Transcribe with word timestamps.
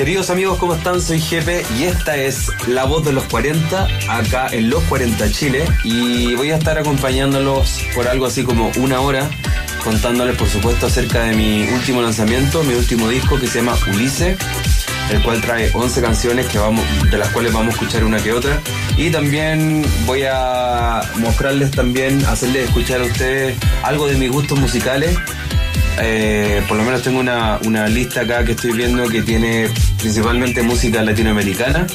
Queridos 0.00 0.30
amigos, 0.30 0.56
¿cómo 0.56 0.72
están? 0.72 1.02
Soy 1.02 1.20
Jepe 1.20 1.62
y 1.78 1.84
esta 1.84 2.16
es 2.16 2.50
La 2.66 2.84
Voz 2.84 3.04
de 3.04 3.12
los 3.12 3.24
40, 3.24 3.86
acá 4.08 4.48
en 4.50 4.70
Los 4.70 4.82
40 4.84 5.30
Chile. 5.30 5.66
Y 5.84 6.34
voy 6.36 6.52
a 6.52 6.56
estar 6.56 6.78
acompañándolos 6.78 7.82
por 7.94 8.08
algo 8.08 8.24
así 8.24 8.42
como 8.42 8.72
una 8.78 9.02
hora, 9.02 9.28
contándoles 9.84 10.38
por 10.38 10.48
supuesto 10.48 10.86
acerca 10.86 11.24
de 11.24 11.36
mi 11.36 11.68
último 11.74 12.00
lanzamiento, 12.00 12.62
mi 12.62 12.72
último 12.72 13.10
disco 13.10 13.38
que 13.38 13.46
se 13.46 13.58
llama 13.58 13.76
Ulisse, 13.92 14.38
el 15.10 15.22
cual 15.22 15.42
trae 15.42 15.70
11 15.74 16.00
canciones 16.00 16.46
que 16.46 16.58
vamos, 16.58 16.82
de 17.10 17.18
las 17.18 17.28
cuales 17.28 17.52
vamos 17.52 17.74
a 17.74 17.76
escuchar 17.76 18.02
una 18.02 18.22
que 18.22 18.32
otra. 18.32 18.58
Y 18.96 19.10
también 19.10 19.84
voy 20.06 20.22
a 20.22 21.02
mostrarles 21.16 21.72
también, 21.72 22.24
hacerles 22.24 22.68
escuchar 22.68 23.02
a 23.02 23.04
ustedes 23.04 23.54
algo 23.82 24.06
de 24.06 24.16
mis 24.16 24.30
gustos 24.30 24.58
musicales 24.58 25.18
eh, 26.02 26.62
por 26.68 26.76
lo 26.76 26.84
menos 26.84 27.02
tengo 27.02 27.20
una, 27.20 27.58
lista 27.88 28.22
acá 28.22 28.44
que 28.44 28.52
estoy 28.52 28.72
viendo 28.72 29.08
que 29.08 29.22
tiene 29.22 29.68
principalmente 29.98 30.62
música 30.62 31.02
latinoamericana. 31.02 31.86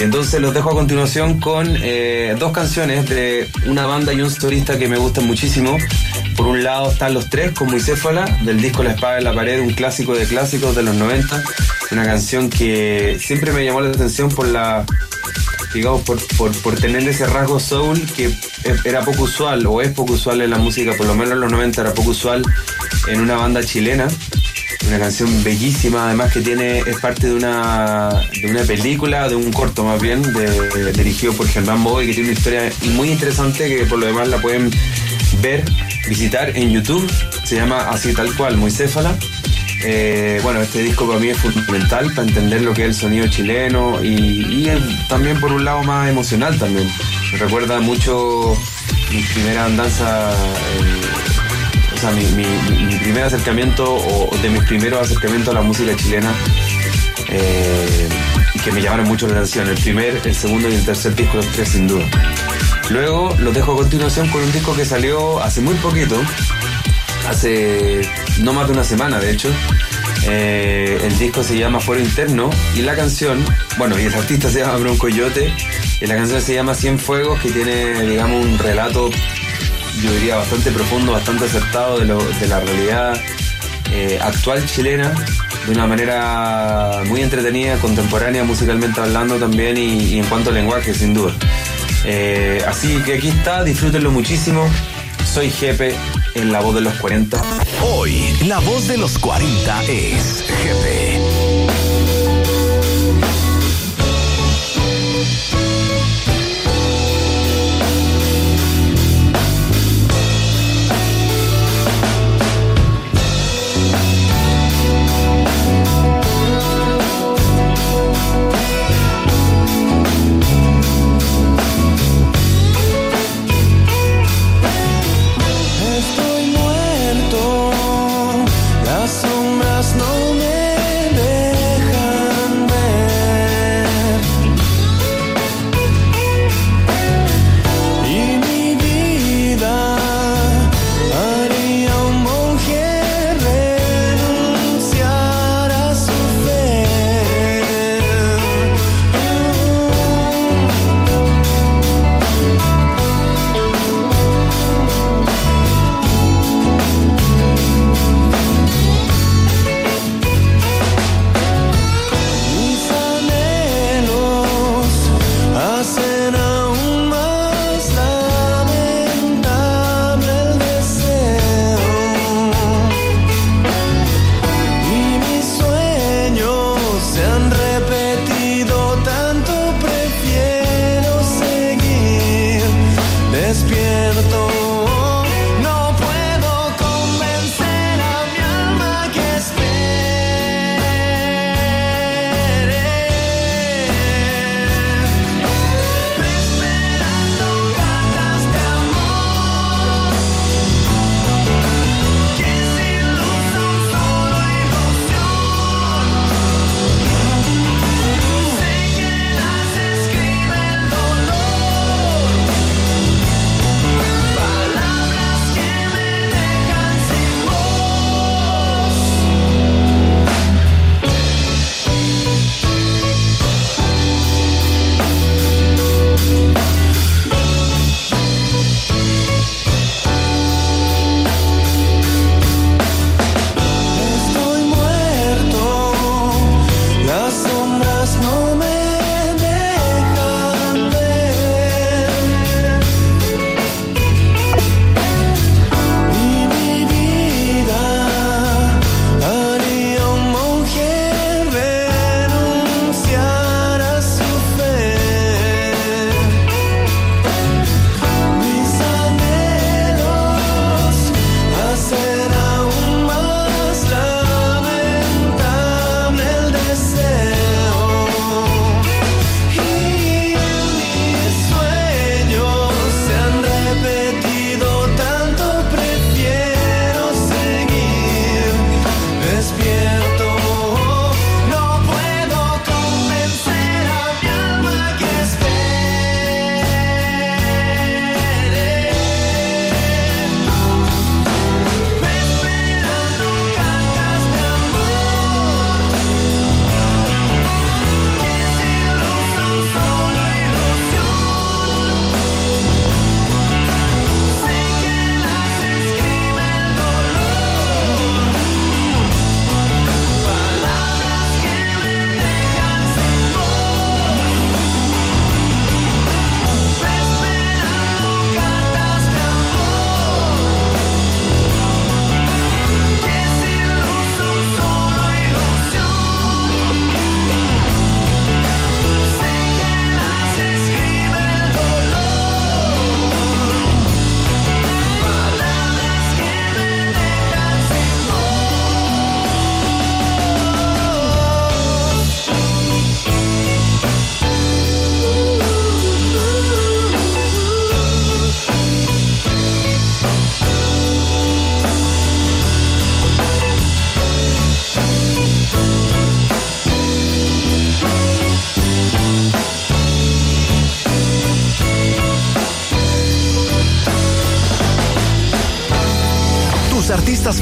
Entonces 0.00 0.40
los 0.40 0.52
dejo 0.52 0.70
a 0.70 0.74
continuación 0.74 1.40
con 1.40 1.66
eh, 1.80 2.34
dos 2.38 2.52
canciones 2.52 3.08
de 3.08 3.48
una 3.66 3.86
banda 3.86 4.12
y 4.12 4.20
un 4.20 4.30
solista 4.30 4.78
que 4.78 4.88
me 4.88 4.98
gustan 4.98 5.26
muchísimo. 5.26 5.76
Por 6.36 6.48
un 6.48 6.64
lado 6.64 6.90
están 6.90 7.14
Los 7.14 7.30
Tres 7.30 7.52
con 7.52 7.70
Muicéfala, 7.70 8.24
del 8.42 8.60
disco 8.60 8.82
La 8.82 8.92
Espada 8.92 9.18
en 9.18 9.24
la 9.24 9.32
Pared, 9.32 9.60
un 9.60 9.72
clásico 9.72 10.14
de 10.14 10.26
clásicos 10.26 10.74
de 10.74 10.82
los 10.82 10.96
90. 10.96 11.42
Una 11.92 12.04
canción 12.04 12.50
que 12.50 13.18
siempre 13.20 13.52
me 13.52 13.64
llamó 13.64 13.80
la 13.80 13.90
atención 13.90 14.28
por 14.30 14.48
la 14.48 14.84
digamos, 15.74 16.02
por, 16.02 16.18
por, 16.62 16.74
tener 16.76 17.06
ese 17.06 17.26
rasgo 17.26 17.60
soul 17.60 18.00
que 18.16 18.32
era 18.84 19.04
poco 19.04 19.24
usual, 19.24 19.66
o 19.66 19.82
es 19.82 19.92
poco 19.92 20.14
usual 20.14 20.40
en 20.40 20.50
la 20.50 20.58
música, 20.58 20.92
por 20.96 21.06
lo 21.06 21.14
menos 21.14 21.32
en 21.32 21.40
los 21.40 21.52
90 21.52 21.80
era 21.80 21.94
poco 21.94 22.10
usual 22.10 22.42
en 23.08 23.20
una 23.20 23.36
banda 23.36 23.62
chilena. 23.62 24.08
Una 24.86 24.98
canción 24.98 25.42
bellísima, 25.42 26.06
además 26.06 26.30
que 26.32 26.40
tiene, 26.40 26.80
es 26.80 26.98
parte 27.00 27.28
de 27.28 27.34
una, 27.34 28.10
de 28.42 28.50
una 28.50 28.62
película, 28.64 29.28
de 29.28 29.34
un 29.34 29.50
corto 29.50 29.82
más 29.82 30.00
bien, 30.00 30.22
dirigido 30.94 31.32
por 31.32 31.48
Germán 31.48 31.82
Boy, 31.82 32.06
que 32.06 32.12
tiene 32.12 32.28
una 32.30 32.38
historia 32.38 32.72
muy 32.92 33.10
interesante 33.10 33.66
que 33.74 33.86
por 33.86 33.98
lo 33.98 34.06
demás 34.06 34.28
la 34.28 34.42
pueden 34.42 34.70
ver, 35.40 35.64
visitar 36.06 36.54
en 36.54 36.70
YouTube. 36.70 37.10
Se 37.44 37.56
llama 37.56 37.88
así 37.88 38.12
tal 38.12 38.34
cual, 38.36 38.58
Muy 38.58 38.70
Céfala. 38.70 39.16
Eh, 39.86 40.40
bueno, 40.42 40.62
este 40.62 40.82
disco 40.82 41.06
para 41.06 41.20
mí 41.20 41.28
es 41.28 41.36
fundamental 41.36 42.10
para 42.14 42.26
entender 42.26 42.62
lo 42.62 42.72
que 42.72 42.82
es 42.82 42.88
el 42.88 42.94
sonido 42.94 43.28
chileno 43.28 44.02
y, 44.02 44.66
también 45.08 45.38
por 45.38 45.52
un 45.52 45.64
lado 45.64 45.82
más 45.82 46.08
emocional 46.08 46.58
también. 46.58 46.88
Me 47.32 47.38
recuerda 47.38 47.80
mucho 47.80 48.56
mi 49.12 49.20
primera 49.22 49.66
andanza, 49.66 50.32
eh, 50.32 51.94
o 51.94 51.98
sea, 51.98 52.10
mi, 52.12 52.24
primer 52.96 53.24
acercamiento 53.24 53.94
o 53.94 54.34
de 54.38 54.48
mis 54.48 54.62
primeros 54.64 55.02
acercamientos 55.02 55.54
a 55.54 55.58
la 55.58 55.62
música 55.62 55.94
chilena 55.96 56.32
eh, 57.28 58.08
que 58.64 58.72
me 58.72 58.80
llamaron 58.80 59.06
mucho 59.06 59.26
la 59.26 59.34
atención. 59.34 59.68
El 59.68 59.78
primer, 59.78 60.20
el 60.24 60.34
segundo 60.34 60.70
y 60.70 60.76
el 60.76 60.84
tercer 60.86 61.14
disco, 61.14 61.36
los 61.36 61.48
tres 61.48 61.68
sin 61.68 61.86
duda. 61.86 62.06
Luego 62.88 63.36
los 63.38 63.52
dejo 63.52 63.72
a 63.72 63.76
continuación 63.76 64.28
con 64.28 64.42
un 64.42 64.52
disco 64.52 64.74
que 64.74 64.86
salió 64.86 65.42
hace 65.42 65.60
muy 65.60 65.74
poquito, 65.74 66.16
hace 67.28 68.02
no 68.40 68.52
más 68.52 68.66
de 68.66 68.72
una 68.72 68.84
semana 68.84 69.18
de 69.18 69.30
hecho. 69.30 69.50
Eh, 70.26 71.00
el 71.04 71.18
disco 71.18 71.42
se 71.42 71.58
llama 71.58 71.80
Fuero 71.80 72.02
Interno 72.02 72.48
y 72.74 72.82
la 72.82 72.96
canción, 72.96 73.44
bueno, 73.76 73.98
y 73.98 74.04
el 74.04 74.14
artista 74.14 74.48
se 74.50 74.60
llama 74.60 74.76
Bronco 74.76 75.08
Yote 75.08 75.52
y 76.00 76.06
la 76.06 76.16
canción 76.16 76.40
se 76.40 76.54
llama 76.54 76.74
Cien 76.74 76.98
Fuegos 76.98 77.40
que 77.40 77.50
tiene, 77.50 78.02
digamos, 78.02 78.44
un 78.44 78.58
relato, 78.58 79.10
yo 80.02 80.12
diría, 80.12 80.36
bastante 80.36 80.70
profundo, 80.70 81.12
bastante 81.12 81.44
acertado 81.44 81.98
de, 81.98 82.06
la 82.48 82.60
realidad 82.60 83.20
eh, 83.92 84.18
actual 84.22 84.64
chilena 84.64 85.12
de 85.66 85.72
una 85.72 85.86
manera 85.86 87.02
muy 87.06 87.20
entretenida, 87.20 87.76
contemporánea, 87.76 88.44
musicalmente 88.44 89.00
hablando 89.00 89.36
también 89.36 89.76
y, 89.76 90.18
en 90.18 90.24
cuanto 90.26 90.50
al 90.50 90.56
lenguaje, 90.56 90.94
sin 90.94 91.12
duda. 91.12 91.34
Eh, 92.06 92.62
así 92.66 92.96
que 93.04 93.14
aquí 93.14 93.28
está, 93.28 93.62
disfrútenlo 93.62 94.10
muchísimo. 94.10 94.68
Soy 95.24 95.50
Jepe 95.50 95.96
en 96.34 96.52
La 96.52 96.60
Voz 96.60 96.74
de 96.74 96.80
los 96.80 96.94
40. 96.94 97.42
Hoy, 97.82 98.36
La 98.46 98.58
Voz 98.60 98.88
de 98.88 98.98
los 98.98 99.18
40 99.18 99.84
es 99.84 100.44
Jepe. 100.62 101.33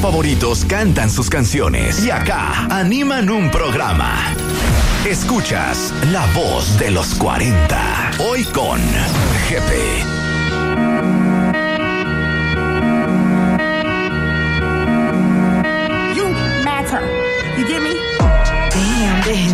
Favoritos 0.03 0.65
cantan 0.65 1.09
sus 1.09 1.29
canciones 1.29 2.05
y 2.05 2.11
acá 2.11 2.67
animan 2.69 3.29
un 3.29 3.49
programa. 3.49 4.35
Escuchas 5.07 5.93
La 6.11 6.25
Voz 6.33 6.77
de 6.77 6.91
los 6.91 7.15
40. 7.15 8.11
Hoy 8.19 8.43
con 8.43 8.81
Jefe. 9.47 10.12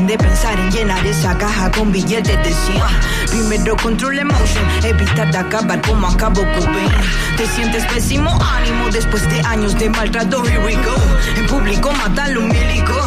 De 0.10 0.18
pensar 0.18 0.60
en 0.60 0.72
llenar 0.72 1.06
esa 1.06 1.38
caja 1.38 1.70
con 1.70 1.92
billetes 1.92 2.36
de 2.38 2.52
100. 2.52 2.82
Primero 3.30 3.78
control 3.78 4.18
emotion, 4.18 4.66
evitar 4.84 5.32
de 5.32 5.38
acabar 5.38 5.80
como 5.84 6.08
acabo 6.08 6.42
Cobain. 6.56 6.90
Te 7.38 7.46
sientes 7.46 7.86
pésimo 7.86 8.32
ánimo 8.44 8.90
después 8.90 9.30
de 9.30 9.40
años 9.42 9.78
de 9.78 9.88
maltrato, 9.88 10.44
here 10.48 10.66
we 10.66 10.74
go. 10.74 10.96
En 11.38 11.46
público 11.46 11.92
matan 11.92 12.36
un 12.40 12.48
milico, 12.48 13.00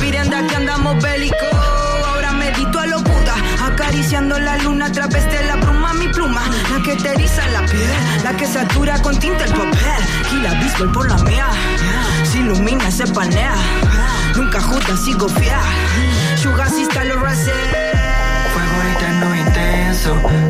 miren 0.00 0.30
de 0.30 0.36
aquí 0.36 0.54
andamos 0.54 1.02
bélico. 1.02 1.46
Ahora 2.06 2.30
medito 2.30 2.78
a 2.78 2.86
lo 2.86 3.00
Buda, 3.00 3.34
acariciando 3.66 4.38
la 4.38 4.56
luna 4.58 4.86
a 4.86 4.92
través 4.92 5.24
de 5.32 5.42
la 5.42 5.56
La 6.04 6.82
que 6.82 6.96
te 6.96 7.08
eriza 7.12 7.48
la 7.48 7.64
piel, 7.64 7.90
la 8.22 8.36
que 8.36 8.46
satura 8.46 9.00
con 9.00 9.18
tinta 9.18 9.44
el 9.44 9.52
papel. 9.52 9.80
Y 10.32 10.42
la 10.42 10.52
bisbal 10.54 10.92
por 10.92 11.08
la 11.08 11.16
mía, 11.24 11.46
se 12.30 12.38
ilumina, 12.38 12.90
se 12.90 13.06
panea. 13.06 13.54
Nunca 14.36 14.60
justa, 14.60 14.96
sigo 14.98 15.28
fiel. 15.30 15.54
Sugar 16.36 16.68
sister 16.68 17.06
lo 17.06 17.16
rasé. 17.20 17.52
Fuego 18.52 18.82
eterno 18.96 19.33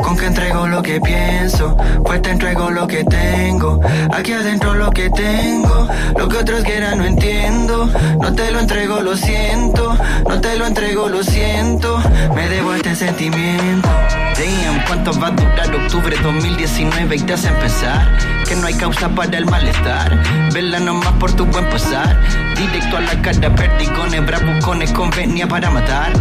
con 0.02 0.16
que 0.16 0.26
entrego 0.26 0.66
lo 0.66 0.82
que 0.82 1.00
pienso, 1.00 1.76
pues 2.04 2.22
te 2.22 2.30
entrego 2.30 2.70
lo 2.70 2.86
que 2.86 3.04
tengo, 3.04 3.80
aquí 4.12 4.32
adentro 4.32 4.74
lo 4.74 4.90
que 4.90 5.10
tengo, 5.10 5.88
lo 6.18 6.28
que 6.28 6.38
otros 6.38 6.64
quieran 6.64 6.98
no 6.98 7.04
entiendo, 7.04 7.88
no 8.20 8.34
te 8.34 8.50
lo 8.50 8.60
entrego, 8.60 9.00
lo 9.00 9.16
siento, 9.16 9.96
no 10.28 10.40
te 10.40 10.56
lo 10.56 10.66
entrego, 10.66 11.08
lo 11.08 11.22
siento, 11.22 12.02
me 12.34 12.48
debo 12.48 12.74
este 12.74 12.94
sentimiento. 12.94 13.88
Damn, 14.34 14.84
¿cuánto 14.86 15.18
va 15.20 15.28
a 15.28 15.30
durar 15.30 15.74
octubre 15.74 16.16
2019 16.22 17.16
y 17.16 17.20
te 17.20 17.34
hacen 17.34 17.54
pensar 17.56 18.18
que 18.48 18.56
no 18.56 18.66
hay 18.66 18.74
causa 18.74 19.08
para 19.08 19.38
el 19.38 19.46
malestar? 19.46 20.20
Verla 20.52 20.80
nomás 20.80 21.12
por 21.14 21.32
tu 21.32 21.46
buen 21.46 21.68
pasar, 21.70 22.20
directo 22.56 22.96
a 22.96 23.00
la 23.00 23.22
cara, 23.22 23.54
perdigones, 23.54 24.26
bravucones, 24.26 24.92
convenia 24.92 25.46
para 25.46 25.70
matar. 25.70 26.12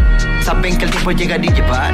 Saben 0.44 0.78
que 0.78 0.86
el 0.86 0.92
tiempo 0.92 1.12
llegar 1.12 1.44
y 1.44 1.50
llevar 1.50 1.94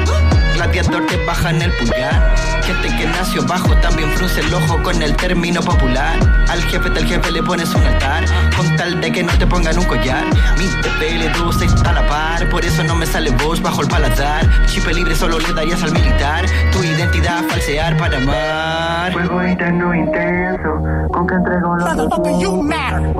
radiador 0.60 1.06
te 1.06 1.16
bajan 1.24 1.62
el 1.62 1.72
pulgar. 1.72 2.49
Gente 2.62 2.88
que 2.96 3.06
nació 3.06 3.42
bajo 3.46 3.74
también 3.76 4.10
frunce 4.10 4.40
el 4.40 4.52
ojo 4.54 4.82
con 4.82 5.02
el 5.02 5.16
término 5.16 5.60
popular. 5.60 6.18
Al 6.48 6.62
jefe 6.62 6.90
del 6.90 7.06
jefe 7.06 7.30
le 7.30 7.42
pones 7.42 7.74
un 7.74 7.82
altar. 7.82 8.24
Con 8.56 8.76
tal 8.76 9.00
de 9.00 9.10
que 9.12 9.22
no 9.22 9.32
te 9.38 9.46
pongan 9.46 9.78
un 9.78 9.84
collar. 9.84 10.24
Mi 10.58 10.66
TPL2 10.66 11.62
está 11.62 11.90
a 11.90 11.94
la 11.94 12.06
par. 12.06 12.48
Por 12.50 12.64
eso 12.64 12.82
no 12.84 12.94
me 12.94 13.06
sale 13.06 13.30
voz 13.30 13.60
bajo 13.62 13.82
el 13.82 13.88
paladar. 13.88 14.46
Chip 14.66 14.86
libre 14.86 15.14
solo 15.14 15.38
le 15.38 15.52
darías 15.52 15.82
al 15.82 15.92
militar. 15.92 16.44
Tu 16.72 16.84
identidad 16.84 17.42
falsear 17.44 17.96
para 17.96 18.18
amar. 18.18 19.12
Fuego 19.12 19.46
interno 19.46 19.94
intenso. 19.94 20.68
Con 21.10 21.26
que 21.26 21.34
entrego 21.34 21.76
lo 21.76 21.86
Motherfucker, 21.86 22.38
you 22.38 22.62
matter. 22.62 23.14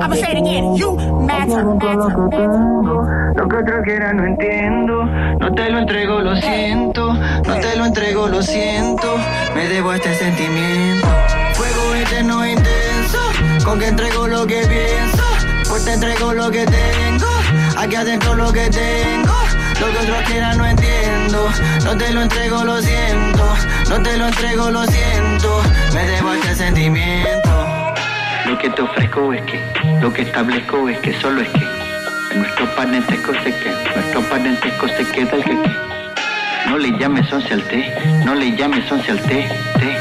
I'ma 0.00 0.14
say 0.14 0.32
it 0.32 0.38
again. 0.38 0.74
You 0.76 0.96
matter. 0.96 1.64
matter, 1.64 1.64
matter. 1.64 3.34
Lo 3.36 3.48
que 3.48 3.56
otros 3.56 3.82
quieran 3.84 4.16
no 4.16 4.24
entiendo. 4.24 5.04
No 5.04 5.52
te 5.54 5.70
lo 5.70 5.78
entrego, 5.78 6.20
lo 6.20 6.36
siento. 6.36 7.12
No 7.12 7.54
te 7.60 7.76
lo 7.76 7.84
entrego, 7.84 8.28
lo 8.28 8.42
siento. 8.42 8.59
Me 9.54 9.68
debo 9.68 9.92
este 9.92 10.14
sentimiento. 10.14 11.06
Fuego 11.54 11.94
eterno 11.94 12.46
intenso. 12.46 13.18
Con 13.64 13.78
que 13.78 13.88
entrego 13.88 14.26
lo 14.26 14.46
que 14.46 14.66
pienso. 14.66 15.24
Pues 15.68 15.84
te 15.84 15.94
entrego 15.94 16.32
lo 16.32 16.50
que 16.50 16.66
tengo. 16.66 17.26
Aquí 17.76 17.96
adentro 17.96 18.34
lo 18.34 18.52
que 18.52 18.68
tengo. 18.70 19.34
Lo 19.80 19.90
que 19.90 19.98
otros 19.98 20.22
quieran 20.26 20.58
no 20.58 20.66
entiendo. 20.66 21.50
No 21.84 21.96
te 21.96 22.12
lo 22.12 22.22
entrego, 22.22 22.64
lo 22.64 22.80
siento. 22.80 23.54
No 23.88 24.02
te 24.02 24.16
lo 24.16 24.26
entrego, 24.28 24.70
lo 24.70 24.86
siento. 24.86 25.62
Me 25.94 26.06
debo 26.06 26.34
este 26.34 26.54
sentimiento. 26.54 27.66
Lo 28.46 28.58
que 28.58 28.70
te 28.70 28.82
ofrezco 28.82 29.32
es 29.32 29.42
que, 29.42 29.60
lo 30.00 30.12
que 30.12 30.22
establezco 30.22 30.88
es 30.88 30.98
que 30.98 31.18
solo 31.20 31.40
es 31.40 31.48
que, 31.48 31.64
en 32.32 32.40
nuestro 32.40 32.74
parentesco 32.74 33.32
se 33.42 33.52
que, 33.52 33.74
nuestro 33.94 34.20
parentesco 34.22 34.88
se 34.88 35.04
queda 35.04 35.36
el 35.36 35.44
que. 35.44 35.99
No 36.70 36.78
le 36.78 36.96
llames 36.96 37.32
once 37.32 37.52
al 37.52 37.64
té, 37.64 37.92
no 38.24 38.32
le 38.32 38.56
llames 38.56 38.88
once 38.92 39.10
al 39.10 39.20
té, 39.22 39.48
té. 39.80 39.98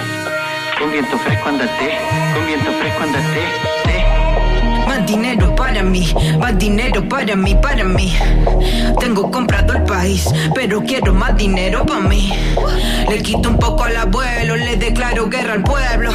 Con 0.78 0.92
viento 0.92 1.18
fresco 1.18 1.50
andate, 1.50 1.98
con 2.36 2.46
viento 2.46 2.72
fresco 2.74 3.04
andate, 3.06 3.42
té. 3.86 4.06
Más 4.88 5.04
dinero 5.08 5.56
para 5.56 5.82
mí, 5.82 6.14
más 6.40 6.60
dinero 6.60 7.10
para 7.10 7.36
mí, 7.36 7.56
para 7.56 7.84
mí. 7.86 8.16
Tengo 9.00 9.32
comprado 9.32 9.74
el 9.74 9.82
país, 9.82 10.30
pero 10.54 10.84
quiero 10.84 11.12
más 11.12 11.36
dinero 11.36 11.84
para 11.88 12.02
mí. 12.02 12.32
Le 13.10 13.24
quito 13.24 13.50
un 13.50 13.58
poco 13.58 13.86
al 13.86 13.98
abuelo, 13.98 14.56
le 14.56 14.78
declaro 14.78 15.28
guerra 15.28 15.54
al 15.54 15.64
pueblo. 15.64 16.12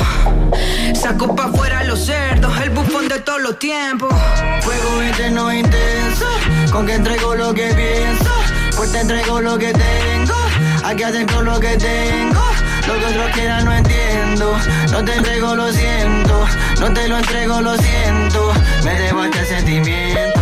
Saco 0.95 1.35
pa' 1.35 1.49
fuera 1.49 1.83
los 1.83 2.07
cerdos, 2.07 2.57
el 2.63 2.71
bufón 2.71 3.09
de 3.09 3.19
todos 3.19 3.43
los 3.43 3.59
tiempos. 3.59 4.15
Fuego 4.61 5.03
eterno 5.03 5.53
intenso, 5.53 6.27
con 6.71 6.87
que 6.87 6.95
entrego 6.95 7.35
lo 7.35 7.53
que 7.53 7.75
pienso, 7.75 8.31
pues 8.77 8.93
te 8.93 9.01
entrego 9.01 9.41
lo 9.41 9.59
que 9.59 9.73
tengo, 9.73 10.35
Aquí 10.85 11.03
hacen 11.03 11.27
con 11.27 11.47
lo 11.47 11.59
que 11.59 11.79
tengo. 11.79 12.43
Lo 12.87 12.99
que 12.99 13.07
otros 13.07 13.31
quieran 13.33 13.65
no 13.65 13.73
entiendo. 13.73 14.55
No 14.93 15.03
te 15.03 15.15
entrego, 15.15 15.57
lo 15.57 15.73
siento. 15.73 16.47
No 16.79 16.93
te 16.93 17.09
lo 17.09 17.17
entrego, 17.17 17.61
lo 17.63 17.75
siento. 17.79 18.53
Me 18.85 18.93
debo 19.01 19.23
a 19.23 19.27
este 19.27 19.47
sentimiento. 19.47 20.41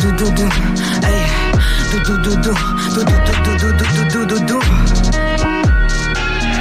Du, 0.00 0.10
du, 0.16 0.30
du, 0.30 0.48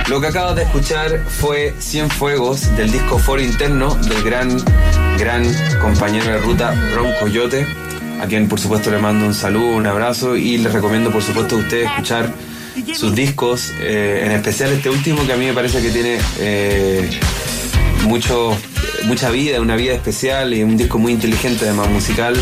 Lo 0.08 0.20
que 0.20 0.28
acabas 0.28 0.56
de 0.58 0.64
escuchar 0.64 1.22
fue 1.40 1.74
Cien 1.80 2.10
Fuegos 2.10 2.76
del 2.76 2.92
disco 2.92 3.18
Foro 3.18 3.42
Interno 3.42 3.96
del 3.96 4.22
gran, 4.24 4.58
gran 5.18 5.46
compañero 5.80 6.26
de 6.26 6.38
ruta 6.40 6.76
Ron 6.94 7.14
Coyote 7.22 7.66
a 8.22 8.28
quien 8.28 8.48
por 8.48 8.60
supuesto 8.60 8.92
le 8.92 9.00
mando 9.00 9.26
un 9.26 9.34
saludo, 9.34 9.76
un 9.76 9.88
abrazo 9.88 10.38
y 10.38 10.58
les 10.60 10.72
recomiendo 10.72 11.12
por 11.12 11.24
supuesto 11.24 11.56
a 11.56 11.60
ustedes 11.60 11.90
escuchar 11.90 12.32
sus 12.94 13.16
discos, 13.16 13.74
eh, 13.82 14.24
en 14.26 14.32
especial 14.32 14.72
este 14.72 14.90
último 14.90 15.26
que 15.26 15.34
a 15.34 15.38
mí 15.38 15.46
me 15.46 15.54
parece 15.54 15.82
que 15.82 15.90
tiene 15.90 16.20
eh, 16.40 17.10
mucho, 18.06 18.56
mucha 19.06 19.30
vida, 19.32 19.60
una 19.60 19.76
vida 19.76 19.94
especial 19.94 20.54
y 20.54 20.64
un 20.64 20.78
disco 20.78 21.00
muy 21.00 21.14
inteligente 21.14 21.66
además 21.66 21.90
musical 21.90 22.36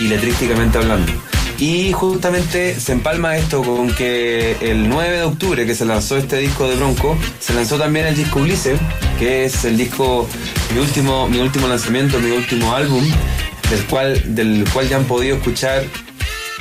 y 0.00 0.08
letrísticamente 0.08 0.78
hablando. 0.78 1.12
Y 1.58 1.92
justamente 1.92 2.78
se 2.80 2.92
empalma 2.92 3.36
esto 3.36 3.62
con 3.62 3.94
que 3.94 4.56
el 4.60 4.88
9 4.88 5.18
de 5.18 5.22
octubre 5.22 5.66
que 5.66 5.74
se 5.76 5.84
lanzó 5.84 6.16
este 6.16 6.38
disco 6.38 6.68
de 6.68 6.74
Bronco, 6.74 7.16
se 7.38 7.54
lanzó 7.54 7.78
también 7.78 8.06
el 8.06 8.16
disco 8.16 8.40
Ulises, 8.40 8.80
que 9.20 9.44
es 9.44 9.64
el 9.64 9.76
disco, 9.76 10.28
mi 10.74 10.80
último, 10.80 11.28
mi 11.28 11.38
último 11.38 11.68
lanzamiento, 11.68 12.18
mi 12.18 12.32
último 12.32 12.74
álbum, 12.74 13.04
del 13.70 13.84
cual, 13.86 14.34
del 14.34 14.64
cual 14.72 14.88
ya 14.88 14.96
han 14.96 15.04
podido 15.04 15.36
escuchar 15.36 15.84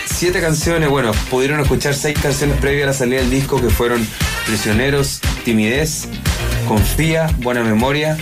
siete 0.05 0.41
canciones, 0.41 0.89
bueno, 0.89 1.11
pudieron 1.29 1.59
escuchar 1.59 1.93
seis 1.95 2.17
canciones 2.19 2.57
previas 2.59 2.83
a 2.83 2.87
la 2.87 2.93
salida 2.93 3.19
del 3.19 3.29
disco 3.29 3.61
que 3.61 3.69
fueron 3.69 4.05
Prisioneros, 4.45 5.19
Timidez, 5.45 6.07
Confía, 6.67 7.29
Buena 7.39 7.63
Memoria, 7.63 8.17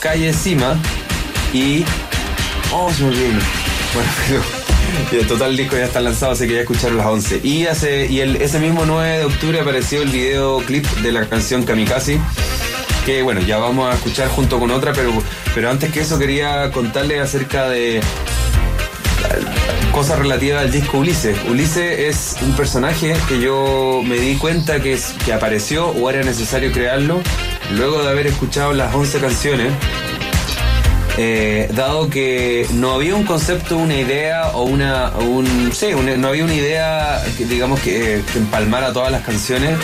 Calle 0.00 0.32
Cima 0.32 0.78
y... 1.52 1.84
Oh, 2.72 2.92
se 2.92 3.02
me 3.02 3.08
olvidó. 3.08 3.28
Bueno, 3.94 4.10
pero... 4.28 4.58
Y 5.12 5.16
el 5.16 5.26
total 5.26 5.56
disco 5.56 5.76
ya 5.76 5.84
está 5.84 6.00
lanzado, 6.00 6.32
así 6.32 6.46
que 6.46 6.54
ya 6.54 6.60
escucharon 6.60 6.96
las 6.96 7.06
11. 7.06 7.40
Y, 7.42 7.66
hace, 7.66 8.06
y 8.06 8.20
el, 8.20 8.36
ese 8.36 8.58
mismo 8.58 8.84
9 8.86 9.18
de 9.18 9.24
octubre 9.24 9.60
apareció 9.60 10.02
el 10.02 10.08
videoclip 10.08 10.84
de 11.02 11.12
la 11.12 11.26
canción 11.28 11.64
Kamikaze, 11.64 12.20
que 13.08 13.22
bueno, 13.22 13.40
ya 13.40 13.56
vamos 13.56 13.90
a 13.90 13.94
escuchar 13.94 14.28
junto 14.28 14.58
con 14.58 14.70
otra, 14.70 14.92
pero, 14.92 15.10
pero 15.54 15.70
antes 15.70 15.90
que 15.90 16.00
eso 16.00 16.18
quería 16.18 16.70
contarles 16.70 17.22
acerca 17.22 17.66
de 17.66 18.02
cosas 19.92 20.18
relativas 20.18 20.60
al 20.60 20.70
disco 20.70 20.98
Ulises. 20.98 21.34
Ulises 21.48 22.00
es 22.00 22.36
un 22.42 22.52
personaje 22.52 23.14
que 23.26 23.40
yo 23.40 24.02
me 24.04 24.16
di 24.16 24.34
cuenta 24.34 24.82
que, 24.82 24.92
es, 24.92 25.14
que 25.24 25.32
apareció 25.32 25.88
o 25.88 26.10
era 26.10 26.22
necesario 26.22 26.70
crearlo 26.70 27.22
luego 27.72 28.02
de 28.02 28.10
haber 28.10 28.26
escuchado 28.26 28.74
las 28.74 28.94
11 28.94 29.20
canciones. 29.20 29.72
Eh, 31.16 31.70
dado 31.74 32.10
que 32.10 32.66
no 32.74 32.92
había 32.92 33.14
un 33.14 33.24
concepto, 33.24 33.78
una 33.78 33.96
idea 33.96 34.48
o 34.48 34.64
una, 34.64 35.12
un, 35.16 35.72
sí, 35.72 35.92
no 35.94 36.28
había 36.28 36.44
una 36.44 36.54
idea, 36.54 37.24
digamos, 37.38 37.80
que, 37.80 38.22
que 38.30 38.38
empalmara 38.38 38.92
todas 38.92 39.10
las 39.10 39.22
canciones, 39.22 39.78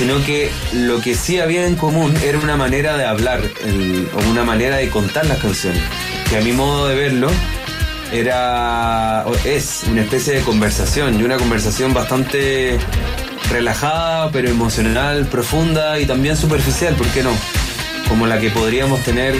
sino 0.00 0.24
que 0.24 0.50
lo 0.72 1.02
que 1.02 1.14
sí 1.14 1.40
había 1.40 1.66
en 1.66 1.76
común 1.76 2.16
era 2.24 2.38
una 2.38 2.56
manera 2.56 2.96
de 2.96 3.04
hablar 3.04 3.42
o 4.14 4.30
una 4.30 4.44
manera 4.44 4.76
de 4.76 4.88
contar 4.88 5.26
las 5.26 5.36
canciones, 5.36 5.82
que 6.30 6.38
a 6.38 6.40
mi 6.40 6.52
modo 6.52 6.88
de 6.88 6.94
verlo 6.94 7.28
era, 8.10 9.26
es 9.44 9.82
una 9.90 10.00
especie 10.00 10.32
de 10.32 10.40
conversación 10.40 11.20
y 11.20 11.22
una 11.22 11.36
conversación 11.36 11.92
bastante 11.92 12.78
relajada, 13.50 14.30
pero 14.32 14.48
emocional, 14.48 15.26
profunda 15.26 16.00
y 16.00 16.06
también 16.06 16.34
superficial, 16.34 16.94
¿por 16.94 17.06
qué 17.08 17.22
no? 17.22 17.32
como 18.08 18.26
la 18.26 18.40
que 18.40 18.48
podríamos 18.48 19.00
tener 19.04 19.34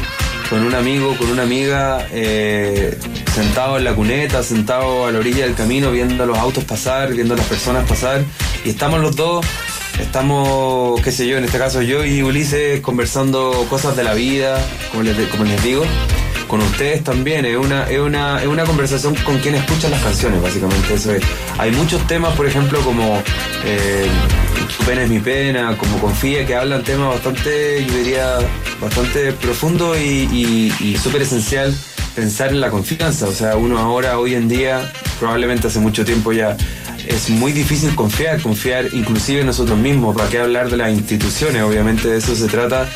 con 0.50 0.67
un 0.67 0.75
amigo, 0.75 1.17
con 1.17 1.31
una 1.31 1.45
amiga, 1.45 2.07
eh, 2.12 2.99
sentado 3.35 3.79
en 3.79 3.85
la 3.85 3.95
cuneta, 3.95 4.43
sentado 4.43 5.07
a 5.07 5.11
la 5.12 5.21
orilla 5.21 5.45
del 5.45 5.55
camino, 5.55 5.90
viendo 5.90 6.26
los 6.26 6.37
autos 6.37 6.64
pasar, 6.64 7.14
viendo 7.14 7.35
las 7.35 7.47
personas 7.47 7.88
pasar, 7.88 8.23
y 8.62 8.69
estamos 8.69 9.00
los 9.00 9.17
dos, 9.17 9.47
estamos, 10.00 11.00
qué 11.02 11.12
sé 11.12 11.26
yo, 11.28 11.37
en 11.38 11.45
este 11.45 11.59
caso 11.59 11.83
yo 11.83 12.04
y 12.04 12.23
Ulises 12.23 12.80
conversando 12.80 13.66
cosas 13.69 13.97
de 13.97 14.04
la 14.04 14.14
vida, 14.14 14.59
como 14.90 15.02
les, 15.02 15.16
como 15.28 15.45
les 15.45 15.62
digo, 15.62 15.83
con 16.49 16.61
ustedes 16.62 17.04
también, 17.04 17.45
es 17.45 17.57
una, 17.57 17.88
es 17.88 18.00
una, 18.00 18.40
es 18.42 18.49
una 18.49 18.64
conversación 18.64 19.14
con 19.25 19.38
quien 19.38 19.54
escucha 19.54 19.88
las 19.88 20.02
canciones, 20.02 20.42
básicamente 20.42 20.95
eso 20.95 21.12
es. 21.14 21.23
Hay 21.59 21.71
muchos 21.71 22.04
temas, 22.09 22.35
por 22.35 22.47
ejemplo, 22.47 22.80
como 22.80 23.23
eh, 23.64 24.07
Tu 24.78 24.85
pena 24.85 25.02
es 25.04 25.09
mi 25.11 25.21
pena, 25.21 25.76
como 25.78 25.99
Confía, 25.99 26.45
que 26.47 26.57
hablan 26.57 26.83
temas 26.83 27.09
bastante, 27.11 27.85
yo 27.87 27.95
diría, 27.99 28.38
bastante 28.80 29.33
profundo 29.33 29.97
y, 29.97 30.28
y- 30.33 30.75
y 30.80 30.97
súper 30.97 31.23
esencial 31.23 31.73
pensar 32.16 32.49
en 32.50 32.61
la 32.61 32.71
confianza. 32.71 33.28
O 33.28 33.33
sea, 33.33 33.57
uno 33.57 33.78
ahora, 33.78 34.19
hoy 34.19 34.35
en 34.35 34.49
día, 34.49 34.90
probablemente 35.21 35.69
hace 35.69 35.78
mucho 35.78 36.04
tiempo 36.04 36.33
ya, 36.33 36.57
es 37.11 37.29
muy 37.29 37.52
difícil 37.52 37.95
confiar, 37.95 38.40
confiar 38.40 38.87
inclusive 38.93 39.40
en 39.40 39.47
nosotros 39.47 39.79
mismos. 39.79 40.17
¿Para 40.17 40.29
qué 40.29 40.38
hablar 40.38 40.71
de 40.71 40.76
las 40.76 40.90
instituciones? 40.93 41.62
Obviamente 41.62 42.09
de 42.09 42.19
eso 42.19 42.35
se 42.35 42.47
trata 42.47 42.88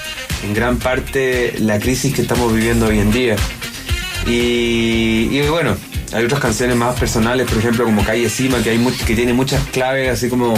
en 0.44 0.54
gran 0.54 0.78
parte 0.78 1.54
la 1.59 1.78
crisis 1.78 2.14
que 2.14 2.23
estamos 2.23 2.52
viviendo 2.52 2.87
hoy 2.87 3.00
en 3.00 3.11
día. 3.11 3.37
Y, 4.26 5.40
bueno, 5.49 5.76
hay 6.12 6.25
otras 6.25 6.40
canciones 6.40 6.76
más 6.76 6.99
personales, 6.99 7.47
por 7.47 7.59
ejemplo, 7.59 7.85
como 7.85 8.04
Calle 8.04 8.28
Cima, 8.30 8.62
que, 8.62 8.78
tiene 9.14 9.33
muchas 9.33 9.62
claves 9.68 10.11
así 10.11 10.28
como 10.28 10.54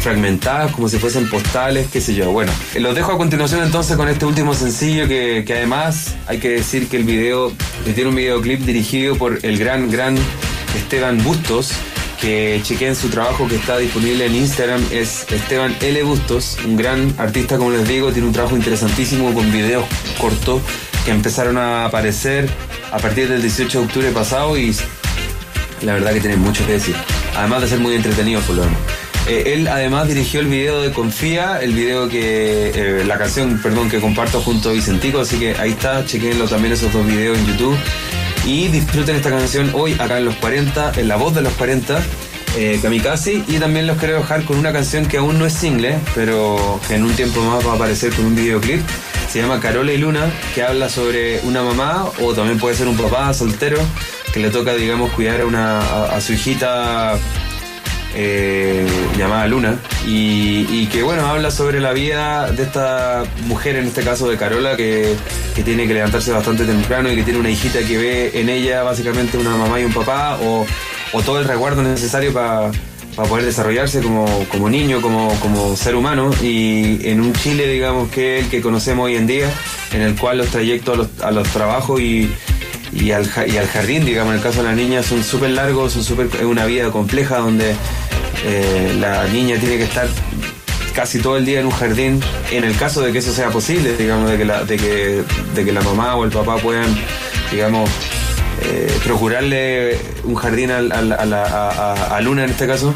fragmentadas, 0.00 0.72
como 0.72 0.88
si 0.88 0.98
fuesen 0.98 1.28
postales, 1.30 1.88
qué 1.90 2.00
sé 2.00 2.14
yo. 2.14 2.30
Bueno, 2.32 2.52
los 2.78 2.94
dejo 2.94 3.12
a 3.12 3.16
continuación 3.16 3.62
entonces 3.62 3.96
con 3.96 4.08
este 4.08 4.26
último 4.26 4.54
sencillo 4.54 5.08
que, 5.08 5.44
además 5.48 6.16
hay 6.26 6.38
que 6.38 6.50
decir 6.50 6.88
que 6.88 6.96
el 6.96 7.04
video, 7.04 7.52
que 7.84 7.92
tiene 7.92 8.10
un 8.10 8.16
videoclip 8.16 8.60
dirigido 8.60 9.16
por 9.16 9.38
el 9.42 9.56
gran, 9.58 9.90
gran 9.90 10.16
Esteban 10.76 11.22
Bustos, 11.24 11.72
que 12.20 12.60
chequeen 12.62 12.96
su 12.96 13.08
trabajo 13.08 13.46
que 13.48 13.56
está 13.56 13.78
disponible 13.78 14.26
en 14.26 14.34
Instagram, 14.34 14.84
es 14.90 15.26
Esteban 15.30 15.76
L. 15.80 16.02
Bustos, 16.02 16.56
un 16.64 16.76
gran 16.76 17.14
artista, 17.18 17.56
como 17.56 17.70
les 17.70 17.86
digo, 17.86 18.12
tiene 18.12 18.26
un 18.26 18.32
trabajo 18.32 18.56
interesantísimo 18.56 19.32
con 19.32 19.50
videos 19.52 19.84
cortos 20.20 20.62
que 21.04 21.10
empezaron 21.10 21.56
a 21.58 21.84
aparecer 21.86 22.48
a 22.92 22.98
partir 22.98 23.28
del 23.28 23.40
18 23.40 23.78
de 23.78 23.84
octubre 23.86 24.10
pasado 24.10 24.58
y 24.58 24.74
la 25.82 25.94
verdad 25.94 26.12
que 26.12 26.20
tiene 26.20 26.36
mucho 26.36 26.66
que 26.66 26.72
decir. 26.72 26.96
Además 27.36 27.62
de 27.62 27.68
ser 27.68 27.78
muy 27.78 27.94
entretenido 27.94 28.40
por 28.42 28.56
lo. 28.56 28.64
Eh, 29.28 29.54
él 29.54 29.68
además 29.68 30.08
dirigió 30.08 30.40
el 30.40 30.46
video 30.46 30.80
de 30.80 30.90
Confía, 30.90 31.60
el 31.60 31.74
video 31.74 32.08
que, 32.08 32.72
eh, 32.74 33.04
la 33.04 33.18
canción, 33.18 33.60
perdón, 33.62 33.90
que 33.90 34.00
comparto 34.00 34.40
junto 34.40 34.70
a 34.70 34.72
Vicentico, 34.72 35.20
así 35.20 35.38
que 35.38 35.54
ahí 35.56 35.70
está, 35.70 36.04
chequenlo 36.04 36.48
también 36.48 36.72
esos 36.72 36.92
dos 36.92 37.06
videos 37.06 37.38
en 37.38 37.46
YouTube. 37.46 37.76
Y 38.44 38.68
disfruten 38.68 39.16
esta 39.16 39.30
canción 39.30 39.70
hoy 39.74 39.94
acá 39.98 40.18
en 40.18 40.24
los 40.24 40.34
40, 40.36 40.92
en 40.96 41.08
la 41.08 41.16
voz 41.16 41.34
de 41.34 41.42
los 41.42 41.52
40, 41.54 42.00
eh, 42.56 42.78
Kamikaze. 42.80 43.42
Y 43.46 43.58
también 43.58 43.86
los 43.86 43.98
quiero 43.98 44.16
dejar 44.16 44.44
con 44.44 44.58
una 44.58 44.72
canción 44.72 45.06
que 45.06 45.18
aún 45.18 45.38
no 45.38 45.46
es 45.46 45.52
single, 45.52 45.98
pero 46.14 46.80
que 46.88 46.94
en 46.94 47.04
un 47.04 47.12
tiempo 47.14 47.40
más 47.42 47.66
va 47.66 47.72
a 47.72 47.74
aparecer 47.74 48.12
con 48.12 48.24
un 48.26 48.34
videoclip. 48.34 48.80
Se 49.30 49.40
llama 49.40 49.60
Carola 49.60 49.92
y 49.92 49.98
Luna, 49.98 50.30
que 50.54 50.62
habla 50.62 50.88
sobre 50.88 51.40
una 51.40 51.62
mamá 51.62 52.06
o 52.22 52.32
también 52.32 52.58
puede 52.58 52.74
ser 52.74 52.88
un 52.88 52.96
papá 52.96 53.32
soltero 53.34 53.78
que 54.32 54.40
le 54.40 54.50
toca, 54.50 54.74
digamos, 54.74 55.10
cuidar 55.12 55.42
a, 55.42 55.46
una, 55.46 55.80
a, 55.80 56.16
a 56.16 56.20
su 56.20 56.32
hijita 56.32 57.18
eh, 58.20 58.84
llamada 59.16 59.46
Luna 59.46 59.78
y, 60.04 60.86
que 60.86 61.04
bueno 61.04 61.24
habla 61.24 61.52
sobre 61.52 61.78
la 61.80 61.92
vida 61.92 62.50
de 62.50 62.64
esta 62.64 63.22
mujer 63.46 63.76
en 63.76 63.86
este 63.86 64.02
caso 64.02 64.28
de 64.28 64.36
Carola 64.36 64.76
que, 64.76 65.14
que 65.54 65.62
tiene 65.62 65.86
que 65.86 65.94
levantarse 65.94 66.32
bastante 66.32 66.64
temprano 66.64 67.12
y 67.12 67.14
que 67.14 67.22
tiene 67.22 67.38
una 67.38 67.50
hijita 67.50 67.78
que 67.80 67.96
ve 67.96 68.40
en 68.40 68.48
ella 68.48 68.82
básicamente 68.82 69.38
una 69.38 69.56
mamá 69.56 69.78
y 69.78 69.84
un 69.84 69.92
papá 69.92 70.36
o, 70.42 70.66
o 71.12 71.22
todo 71.22 71.38
el 71.38 71.44
resguardo 71.44 71.80
necesario 71.84 72.32
para 72.32 72.72
poder 73.28 73.44
desarrollarse 73.44 74.00
como, 74.00 74.26
como 74.50 74.68
niño, 74.68 75.00
como, 75.00 75.28
como 75.40 75.76
ser 75.76 75.94
humano. 75.94 76.30
Y 76.42 77.06
en 77.08 77.20
un 77.20 77.32
Chile 77.34 77.68
digamos 77.68 78.10
que 78.10 78.40
el 78.40 78.48
que 78.48 78.60
conocemos 78.60 79.06
hoy 79.06 79.14
en 79.16 79.28
día 79.28 79.48
en 79.92 80.02
el 80.02 80.16
cual 80.16 80.38
los 80.38 80.48
trayectos 80.48 80.94
a 80.94 80.96
los, 80.96 81.08
a 81.22 81.30
los 81.30 81.48
trabajos 81.48 82.00
y 82.00 82.32
y 82.92 83.10
al, 83.12 83.28
y 83.46 83.56
al 83.56 83.66
jardín, 83.66 84.04
digamos, 84.04 84.32
en 84.32 84.38
el 84.38 84.42
caso 84.42 84.62
de 84.62 84.68
la 84.68 84.74
niña, 84.74 85.02
son 85.02 85.22
súper 85.22 85.50
largos, 85.50 85.92
son 85.92 86.04
súper, 86.04 86.28
es 86.34 86.44
una 86.44 86.64
vida 86.66 86.90
compleja 86.90 87.38
donde 87.38 87.74
eh, 88.44 88.96
la 88.98 89.26
niña 89.28 89.56
tiene 89.58 89.76
que 89.78 89.84
estar 89.84 90.08
casi 90.94 91.20
todo 91.20 91.36
el 91.36 91.44
día 91.44 91.60
en 91.60 91.66
un 91.66 91.72
jardín, 91.72 92.20
en 92.50 92.64
el 92.64 92.76
caso 92.76 93.00
de 93.02 93.12
que 93.12 93.18
eso 93.18 93.32
sea 93.32 93.50
posible, 93.50 93.96
digamos, 93.96 94.30
de 94.30 94.36
que 94.36 94.44
la, 94.44 94.64
de 94.64 94.76
que, 94.76 95.72
la 95.72 95.80
mamá 95.82 96.16
o 96.16 96.24
el 96.24 96.30
papá 96.30 96.56
puedan, 96.56 96.92
digamos, 97.52 97.88
eh, 98.62 98.92
procurarle 99.04 99.98
un 100.24 100.34
jardín 100.34 100.70
a 100.72 102.20
Luna 102.20 102.44
en 102.44 102.50
este 102.50 102.66
caso. 102.66 102.94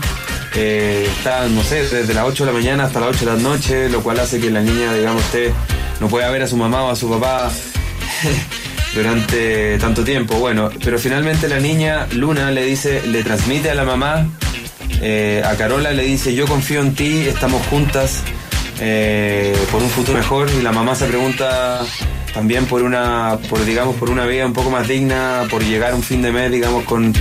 eh, 0.54 1.06
está, 1.16 1.48
no 1.48 1.62
sé, 1.62 1.82
desde 1.88 2.12
las 2.12 2.24
8 2.24 2.44
de 2.44 2.52
la 2.52 2.58
mañana 2.58 2.84
hasta 2.84 3.00
las 3.00 3.10
8 3.10 3.24
de 3.24 3.36
la 3.36 3.38
noche, 3.38 3.88
lo 3.88 4.02
cual 4.02 4.20
hace 4.20 4.40
que 4.40 4.50
la 4.50 4.60
niña, 4.60 4.92
digamos, 4.94 5.22
esté, 5.24 5.52
no 6.00 6.08
pueda 6.08 6.28
ver 6.30 6.42
a 6.42 6.46
su 6.46 6.56
mamá 6.56 6.82
o 6.82 6.90
a 6.90 6.96
su 6.96 7.08
papá 7.08 7.50
durante 8.94 9.78
tanto 9.78 10.04
tiempo. 10.04 10.36
Bueno, 10.36 10.70
pero 10.84 10.98
finalmente 10.98 11.48
la 11.48 11.60
niña 11.60 12.06
Luna 12.12 12.50
le 12.50 12.64
dice, 12.64 13.02
le 13.06 13.22
transmite 13.22 13.70
a 13.70 13.74
la 13.74 13.84
mamá, 13.84 14.26
eh, 15.02 15.42
a 15.44 15.56
Carola 15.56 15.92
le 15.92 16.04
dice, 16.04 16.34
yo 16.34 16.46
confío 16.46 16.80
en 16.80 16.94
ti, 16.94 17.26
estamos 17.26 17.66
juntas 17.66 18.22
eh, 18.80 19.54
por 19.70 19.82
un 19.82 19.90
futuro 19.90 20.16
mejor. 20.16 20.48
Y 20.58 20.62
la 20.62 20.72
mamá 20.72 20.94
se 20.94 21.06
pregunta 21.06 21.84
también 22.32 22.66
por 22.66 22.82
una, 22.82 23.38
por 23.50 23.64
digamos, 23.64 23.96
por 23.96 24.10
una 24.10 24.24
vida 24.26 24.46
un 24.46 24.52
poco 24.52 24.70
más 24.70 24.86
digna, 24.88 25.46
por 25.50 25.64
llegar 25.64 25.92
a 25.92 25.96
un 25.96 26.02
fin 26.02 26.22
de 26.22 26.32
mes, 26.32 26.50
digamos, 26.50 26.84
con, 26.84 27.12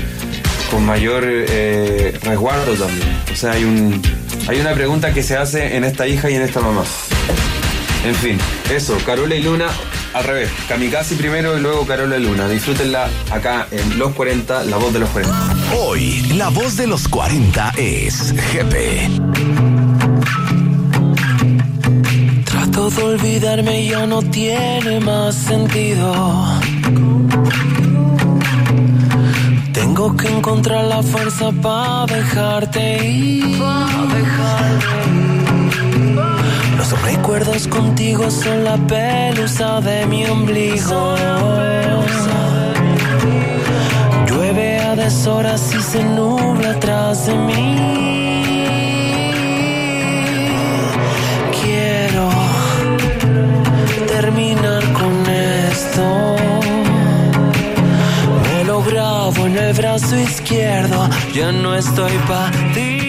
con 0.69 0.85
mayor 0.85 1.23
eh, 1.25 2.17
resguardo 2.23 2.73
también. 2.73 3.07
O 3.31 3.35
sea, 3.35 3.53
hay 3.53 3.63
un, 3.63 4.01
hay 4.47 4.59
una 4.59 4.73
pregunta 4.73 5.13
que 5.13 5.23
se 5.23 5.35
hace 5.35 5.75
en 5.75 5.83
esta 5.83 6.07
hija 6.07 6.29
y 6.29 6.35
en 6.35 6.43
esta 6.43 6.61
mamá. 6.61 6.83
En 8.05 8.15
fin, 8.15 8.37
eso, 8.73 8.97
Carola 9.05 9.35
y 9.35 9.43
Luna, 9.43 9.67
al 10.13 10.23
revés. 10.23 10.49
Kamikaze 10.67 11.15
primero 11.15 11.57
y 11.57 11.61
luego 11.61 11.85
Carola 11.85 12.17
Luna. 12.17 12.47
Disfrútenla 12.47 13.09
acá 13.31 13.67
en 13.71 13.97
Los 13.99 14.13
40, 14.13 14.65
la 14.65 14.77
voz 14.77 14.93
de 14.93 14.99
los 14.99 15.09
40. 15.09 15.55
Hoy, 15.77 16.21
la 16.35 16.49
voz 16.49 16.77
de 16.77 16.87
los 16.87 17.07
40 17.07 17.73
es 17.77 18.33
GP. 18.33 19.09
Trato 22.45 22.89
de 22.89 23.03
olvidarme 23.03 23.81
y 23.81 23.89
ya 23.89 24.05
no 24.05 24.21
tiene 24.21 24.99
más 24.99 25.35
sentido. 25.35 26.45
Tengo 29.73 30.15
que 30.15 30.27
encontrar 30.27 30.85
la 30.85 31.01
fuerza 31.01 31.51
para 31.61 32.05
dejarte 32.05 33.07
ir. 33.07 33.61
Los 36.81 36.99
recuerdos 37.03 37.67
contigo 37.67 38.31
son 38.31 38.63
la 38.63 38.75
pelusa 38.75 39.81
de 39.81 40.03
mi 40.07 40.25
ombligo. 40.25 41.15
Llueve 44.25 44.79
a 44.79 44.95
deshoras 44.95 45.75
y 45.75 45.79
se 45.79 46.03
nubla 46.03 46.71
atrás 46.71 47.27
de 47.27 47.35
mí. 47.35 47.75
Quiero 51.61 52.29
terminar 54.07 54.83
con 54.93 55.13
esto. 55.29 56.35
Me 58.43 58.63
lo 58.63 58.81
grabo 58.81 59.45
en 59.45 59.55
el 59.55 59.73
brazo 59.73 60.17
izquierdo. 60.17 61.07
Ya 61.31 61.51
no 61.51 61.75
estoy 61.75 62.13
para 62.27 62.73
ti. 62.73 63.00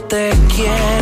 Te 0.00 0.30
quiero, 0.54 1.01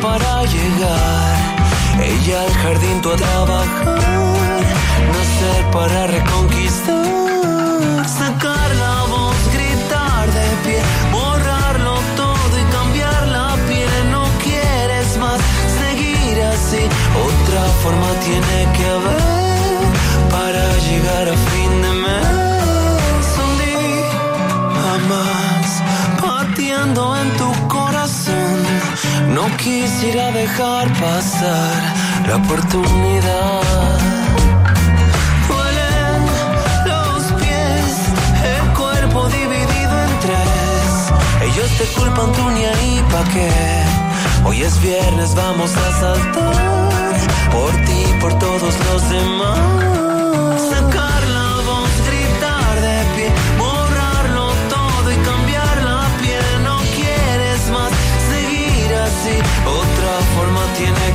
para 0.00 0.44
llegar. 0.44 1.36
Ella 2.02 2.42
al 2.42 2.52
jardín, 2.62 3.00
tú 3.02 3.10
a 3.10 3.16
trabajar, 3.16 4.62
nacer 5.14 5.64
para 5.72 6.06
reconquistar, 6.06 8.08
sacar 8.08 8.68
la 8.84 9.02
voz, 9.12 9.36
gritar 9.52 10.26
de 10.38 10.48
pie, 10.64 10.80
borrarlo 11.12 11.94
todo 12.16 12.52
y 12.62 12.64
cambiar 12.76 13.22
la 13.28 13.48
piel. 13.68 13.94
No 14.10 14.24
quieres 14.42 15.08
más 15.18 15.40
seguir 15.80 16.36
así, 16.54 16.82
otra 17.28 17.62
forma 17.82 18.10
tiene 18.26 18.58
que 18.76 18.84
haber 18.96 19.80
para 20.30 20.64
llegar 20.88 21.24
a 21.28 21.36
fin 21.50 21.72
de 21.82 21.92
mes. 22.04 23.26
Un 23.44 23.52
día 23.58 24.10
pateando 26.22 27.02
en. 27.16 27.39
No 29.30 29.46
quisiera 29.58 30.32
dejar 30.32 30.92
pasar 30.94 31.82
la 32.26 32.36
oportunidad. 32.36 33.62
Duelen 35.48 36.22
los 36.86 37.22
pies, 37.40 37.92
el 38.54 38.72
cuerpo 38.76 39.28
dividido 39.28 39.94
en 40.06 40.18
tres. 40.18 41.12
Ellos 41.42 41.70
te 41.78 41.84
culpan 41.94 42.32
tú 42.32 42.50
ni 42.50 42.64
ahí 42.64 43.04
pa' 43.12 43.24
qué. 43.32 43.50
Hoy 44.44 44.62
es 44.62 44.80
viernes, 44.82 45.34
vamos 45.36 45.76
a 45.76 46.00
saltar 46.00 47.14
por 47.52 47.70
ti, 47.86 48.04
por 48.20 48.36
todos 48.40 48.74
los 48.86 49.10
demás. 49.10 49.99
Forma 60.80 61.09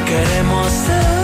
queremos 0.00 0.72
ser. 0.72 1.21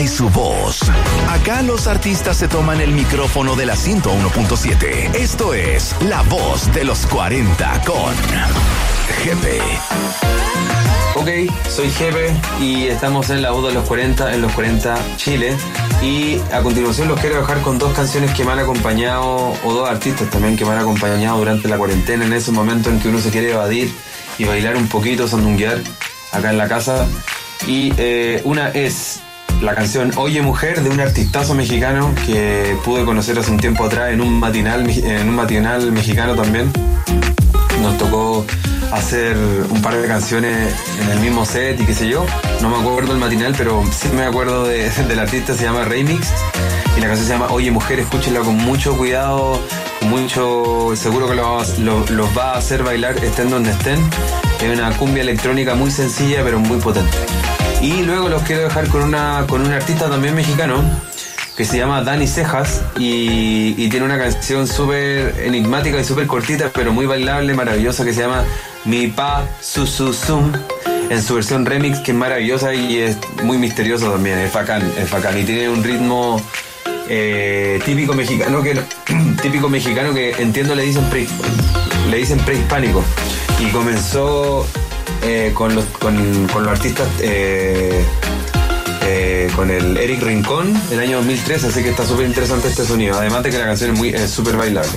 Y 0.00 0.08
su 0.08 0.28
voz. 0.30 0.80
Acá 1.28 1.62
los 1.62 1.86
artistas 1.86 2.36
se 2.36 2.48
toman 2.48 2.80
el 2.80 2.92
micrófono 2.92 3.54
de 3.54 3.66
la 3.66 3.74
101.7. 3.74 5.14
Esto 5.14 5.54
es 5.54 5.94
La 6.08 6.22
Voz 6.22 6.72
de 6.72 6.84
los 6.84 7.06
40 7.06 7.82
con 7.86 8.14
Jepe. 9.22 9.60
Ok, 11.14 11.28
soy 11.68 11.90
Jepe 11.90 12.34
y 12.60 12.86
estamos 12.86 13.30
en 13.30 13.40
la 13.40 13.52
voz 13.52 13.68
de 13.68 13.74
los 13.74 13.86
40, 13.86 14.34
en 14.34 14.42
los 14.42 14.52
40 14.52 14.96
Chile. 15.16 15.56
Y 16.02 16.40
a 16.52 16.60
continuación 16.62 17.08
los 17.08 17.20
quiero 17.20 17.36
dejar 17.40 17.60
con 17.62 17.78
dos 17.78 17.94
canciones 17.94 18.32
que 18.32 18.44
me 18.44 18.52
han 18.52 18.58
acompañado, 18.58 19.54
o 19.64 19.72
dos 19.72 19.88
artistas 19.88 20.28
también 20.30 20.56
que 20.56 20.64
me 20.64 20.72
han 20.72 20.78
acompañado 20.78 21.38
durante 21.38 21.68
la 21.68 21.78
cuarentena, 21.78 22.24
en 22.24 22.32
ese 22.32 22.50
momento 22.50 22.90
en 22.90 22.98
que 23.00 23.08
uno 23.08 23.20
se 23.20 23.30
quiere 23.30 23.52
evadir 23.52 23.92
y 24.38 24.44
bailar 24.44 24.76
un 24.76 24.88
poquito, 24.88 25.28
sandunguear 25.28 25.78
acá 26.32 26.50
en 26.50 26.58
la 26.58 26.68
casa. 26.68 27.06
Y 27.66 27.92
eh, 27.96 28.40
una 28.44 28.68
es 28.70 29.20
la 29.60 29.74
canción 29.74 30.12
Oye 30.16 30.42
Mujer 30.42 30.82
de 30.82 30.90
un 30.90 31.00
artistazo 31.00 31.54
mexicano 31.54 32.12
que 32.26 32.76
pude 32.84 33.04
conocer 33.04 33.38
hace 33.38 33.50
un 33.50 33.58
tiempo 33.58 33.84
atrás 33.84 34.12
en 34.12 34.20
un 34.20 34.38
matinal, 34.38 34.88
en 34.88 35.28
un 35.28 35.34
matinal 35.34 35.90
mexicano 35.92 36.34
también. 36.34 36.70
Nos 37.82 37.96
tocó 37.98 38.44
hacer 38.92 39.36
un 39.70 39.82
par 39.82 39.96
de 39.96 40.06
canciones 40.06 40.74
en 41.02 41.10
el 41.10 41.18
mismo 41.20 41.44
set 41.44 41.80
y 41.80 41.84
qué 41.84 41.94
sé 41.94 42.08
yo. 42.08 42.24
No 42.60 42.68
me 42.68 42.76
acuerdo 42.76 43.12
el 43.12 43.18
matinal, 43.18 43.54
pero 43.56 43.82
sí 43.92 44.08
me 44.14 44.24
acuerdo 44.24 44.64
de- 44.66 44.90
del 45.08 45.18
artista, 45.18 45.54
se 45.54 45.64
llama 45.64 45.84
Remix. 45.84 46.28
Y 46.96 47.00
la 47.00 47.08
canción 47.08 47.26
se 47.26 47.32
llama 47.32 47.48
Oye 47.50 47.70
Mujer, 47.70 47.98
escúchenla 48.00 48.40
con 48.40 48.56
mucho 48.56 48.96
cuidado, 48.96 49.60
con 50.00 50.10
mucho. 50.10 50.92
seguro 50.94 51.28
que 51.28 51.34
lo- 51.34 51.62
lo- 51.78 52.04
los 52.10 52.38
va 52.38 52.52
a 52.52 52.58
hacer 52.58 52.82
bailar 52.84 53.16
estén 53.24 53.50
donde 53.50 53.70
estén. 53.70 53.98
Es 54.62 54.78
una 54.78 54.90
cumbia 54.96 55.22
electrónica 55.22 55.74
muy 55.74 55.90
sencilla 55.90 56.42
pero 56.44 56.58
muy 56.60 56.78
potente. 56.78 57.16
Y 57.84 58.02
luego 58.02 58.30
los 58.30 58.42
quiero 58.44 58.62
dejar 58.62 58.88
con, 58.88 59.02
una, 59.02 59.44
con 59.46 59.60
un 59.60 59.70
artista 59.70 60.08
también 60.08 60.34
mexicano 60.34 60.82
que 61.54 61.66
se 61.66 61.76
llama 61.76 62.00
Dani 62.00 62.26
Cejas 62.26 62.80
y, 62.96 63.74
tiene 63.90 64.06
una 64.06 64.16
canción 64.16 64.66
súper 64.66 65.34
enigmática 65.44 66.00
y 66.00 66.04
súper 66.04 66.26
cortita, 66.26 66.70
pero 66.72 66.94
muy 66.94 67.04
bailable, 67.04 67.52
maravillosa, 67.52 68.06
que 68.06 68.14
se 68.14 68.22
llama 68.22 68.42
Mi 68.86 69.08
Pa 69.08 69.46
Su 69.60 69.86
Su 69.86 70.14
Sum 70.14 70.50
en 71.10 71.22
su 71.22 71.34
versión 71.34 71.66
remix, 71.66 71.98
que 71.98 72.12
es 72.12 72.16
maravillosa 72.16 72.72
y 72.72 73.00
es 73.00 73.18
muy 73.42 73.58
misterioso 73.58 74.10
también, 74.10 74.38
es 74.38 74.52
bacán, 74.54 74.82
es 74.98 75.10
bacán. 75.10 75.38
Y 75.38 75.44
tiene 75.44 75.68
un 75.68 75.84
ritmo 75.84 76.40
eh, 77.10 77.82
típico 77.84 78.14
mexicano 78.14 78.62
que 78.62 78.80
típico 79.42 79.68
mexicano 79.68 80.14
que 80.14 80.30
entiendo 80.38 80.74
le 80.74 80.84
dicen 80.84 81.04
pre, 81.10 81.26
le 82.08 82.16
dicen 82.16 82.38
prehispánico. 82.38 83.04
Y 83.60 83.66
comenzó 83.72 84.66
eh, 85.26 85.52
con, 85.54 85.74
los, 85.74 85.86
con, 85.86 86.14
los 86.46 86.68
artistas 86.68 87.08
eh, 87.20 88.04
eh, 89.06 89.50
con 89.56 89.70
el 89.70 89.96
Eric 89.96 90.22
Rincón 90.22 90.78
el 90.90 91.00
año 91.00 91.16
2013, 91.16 91.68
así 91.68 91.82
que 91.82 91.88
está 91.88 92.06
súper 92.06 92.26
interesante 92.26 92.68
este 92.68 92.84
sonido. 92.84 93.18
Además 93.18 93.42
de 93.42 93.50
que 93.50 93.58
la 93.58 93.64
canción 93.64 93.92
es 93.92 93.98
muy 93.98 94.28
súper 94.28 94.58
bailable. 94.58 94.92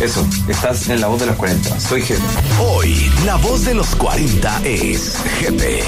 Eso, 0.00 0.26
estás 0.48 0.88
en 0.88 1.00
la 1.00 1.06
voz 1.06 1.20
de 1.20 1.26
los 1.26 1.36
40. 1.36 1.78
Soy 1.78 2.02
Jefe. 2.02 2.20
Hoy, 2.60 3.08
la 3.24 3.36
voz 3.36 3.64
de 3.64 3.74
los 3.74 3.94
40 3.94 4.62
es 4.64 5.16
Jepe. 5.38 5.84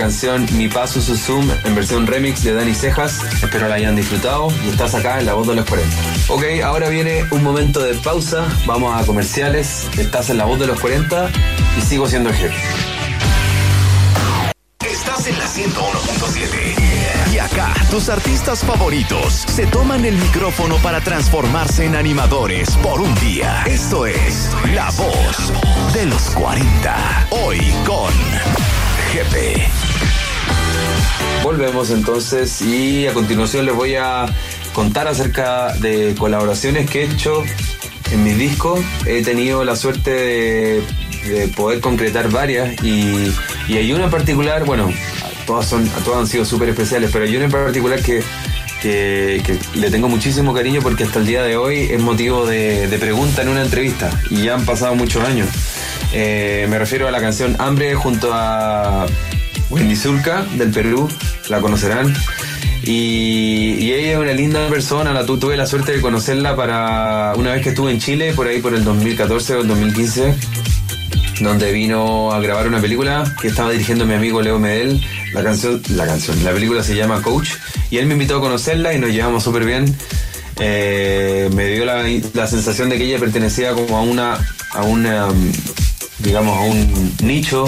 Canción 0.00 0.46
Mi 0.56 0.66
Paso 0.66 0.98
Su 1.02 1.14
Zoom 1.14 1.46
en 1.62 1.74
versión 1.74 2.06
remix 2.06 2.42
de 2.42 2.54
Dani 2.54 2.74
Cejas. 2.74 3.22
Espero 3.42 3.68
la 3.68 3.74
hayan 3.74 3.94
disfrutado 3.94 4.48
y 4.64 4.70
estás 4.70 4.94
acá 4.94 5.20
en 5.20 5.26
la 5.26 5.34
voz 5.34 5.46
de 5.46 5.54
los 5.54 5.66
40. 5.66 5.94
Ok, 6.28 6.42
ahora 6.64 6.88
viene 6.88 7.26
un 7.30 7.42
momento 7.42 7.80
de 7.80 7.92
pausa. 7.96 8.48
Vamos 8.64 8.98
a 8.98 9.04
comerciales. 9.04 9.86
Estás 9.98 10.30
en 10.30 10.38
la 10.38 10.46
voz 10.46 10.58
de 10.58 10.66
los 10.66 10.80
40 10.80 11.30
y 11.76 11.82
sigo 11.82 12.08
siendo 12.08 12.30
el 12.30 12.34
jefe. 12.34 12.56
Estás 14.90 15.26
en 15.26 15.38
la 15.38 15.44
101.7. 15.44 17.34
Y 17.34 17.38
acá, 17.38 17.74
tus 17.90 18.08
artistas 18.08 18.64
favoritos 18.64 19.34
se 19.34 19.66
toman 19.66 20.06
el 20.06 20.16
micrófono 20.16 20.76
para 20.76 21.02
transformarse 21.02 21.84
en 21.84 21.94
animadores 21.94 22.74
por 22.78 23.02
un 23.02 23.14
día. 23.16 23.64
Esto 23.66 24.06
es 24.06 24.50
La 24.74 24.90
Voz 24.92 25.52
de 25.92 26.06
los 26.06 26.30
40. 26.30 27.28
Hoy 27.32 27.60
con 27.84 28.12
Jefe. 29.12 29.89
Volvemos 31.42 31.90
entonces 31.90 32.60
y 32.60 33.06
a 33.06 33.14
continuación 33.14 33.66
les 33.66 33.74
voy 33.74 33.94
a 33.96 34.26
contar 34.72 35.08
acerca 35.08 35.72
de 35.74 36.14
colaboraciones 36.18 36.88
que 36.88 37.02
he 37.02 37.04
hecho 37.04 37.42
en 38.12 38.24
mis 38.24 38.36
discos. 38.36 38.80
He 39.06 39.22
tenido 39.22 39.64
la 39.64 39.74
suerte 39.74 40.10
de, 40.10 40.82
de 41.26 41.48
poder 41.48 41.80
concretar 41.80 42.30
varias 42.30 42.82
y, 42.84 43.32
y 43.68 43.76
hay 43.76 43.92
una 43.92 44.04
en 44.04 44.10
particular, 44.10 44.64
bueno, 44.64 44.92
todas, 45.46 45.66
son, 45.66 45.88
todas 46.04 46.20
han 46.20 46.26
sido 46.26 46.44
súper 46.44 46.68
especiales, 46.68 47.10
pero 47.12 47.24
hay 47.24 47.34
una 47.34 47.46
en 47.46 47.50
particular 47.50 48.00
que, 48.02 48.22
que, 48.82 49.42
que 49.44 49.58
le 49.78 49.90
tengo 49.90 50.08
muchísimo 50.08 50.52
cariño 50.52 50.80
porque 50.82 51.04
hasta 51.04 51.18
el 51.18 51.26
día 51.26 51.42
de 51.42 51.56
hoy 51.56 51.88
es 51.90 52.00
motivo 52.00 52.46
de, 52.46 52.86
de 52.86 52.98
pregunta 52.98 53.42
en 53.42 53.48
una 53.48 53.62
entrevista 53.62 54.10
y 54.28 54.42
ya 54.42 54.54
han 54.54 54.66
pasado 54.66 54.94
muchos 54.94 55.24
años. 55.24 55.48
Eh, 56.12 56.66
me 56.68 56.78
refiero 56.78 57.08
a 57.08 57.10
la 57.10 57.20
canción 57.20 57.56
Hambre 57.58 57.94
junto 57.94 58.30
a 58.32 59.06
Wendy 59.70 59.96
Zulka 59.96 60.42
del 60.56 60.70
Perú, 60.70 61.08
la 61.48 61.60
conocerán. 61.60 62.12
Y, 62.82 63.90
ella 63.92 64.12
es 64.12 64.18
una 64.18 64.32
linda 64.32 64.68
persona, 64.68 65.12
la 65.12 65.26
tu- 65.26 65.38
tuve 65.38 65.56
la 65.56 65.66
suerte 65.66 65.92
de 65.92 66.00
conocerla 66.00 66.56
para 66.56 67.34
una 67.36 67.52
vez 67.52 67.62
que 67.62 67.68
estuve 67.70 67.92
en 67.92 68.00
Chile, 68.00 68.32
por 68.34 68.46
ahí 68.46 68.60
por 68.60 68.74
el 68.74 68.84
2014 68.84 69.54
o 69.56 69.60
el 69.60 69.68
2015, 69.68 70.34
donde 71.40 71.72
vino 71.72 72.32
a 72.32 72.40
grabar 72.40 72.66
una 72.66 72.80
película 72.80 73.34
que 73.40 73.48
estaba 73.48 73.70
dirigiendo 73.70 74.06
mi 74.06 74.14
amigo 74.14 74.40
Leo 74.42 74.58
Medel. 74.58 75.00
La 75.34 75.42
canción, 75.44 75.80
la 75.90 76.06
canción, 76.06 76.42
la 76.42 76.52
película 76.52 76.82
se 76.82 76.96
llama 76.96 77.22
Coach 77.22 77.50
y 77.90 77.98
él 77.98 78.06
me 78.06 78.14
invitó 78.14 78.38
a 78.38 78.40
conocerla 78.40 78.92
y 78.94 78.98
nos 78.98 79.10
llevamos 79.10 79.44
súper 79.44 79.64
bien. 79.64 79.94
Eh, 80.58 81.48
me 81.54 81.66
dio 81.68 81.84
la, 81.84 82.02
la 82.34 82.46
sensación 82.46 82.88
de 82.88 82.98
que 82.98 83.04
ella 83.04 83.18
pertenecía 83.18 83.72
como 83.72 83.96
a 83.96 84.02
una, 84.02 84.34
a 84.72 84.82
una, 84.82 85.28
digamos, 86.18 86.56
a 86.58 86.60
un 86.62 87.14
nicho 87.22 87.64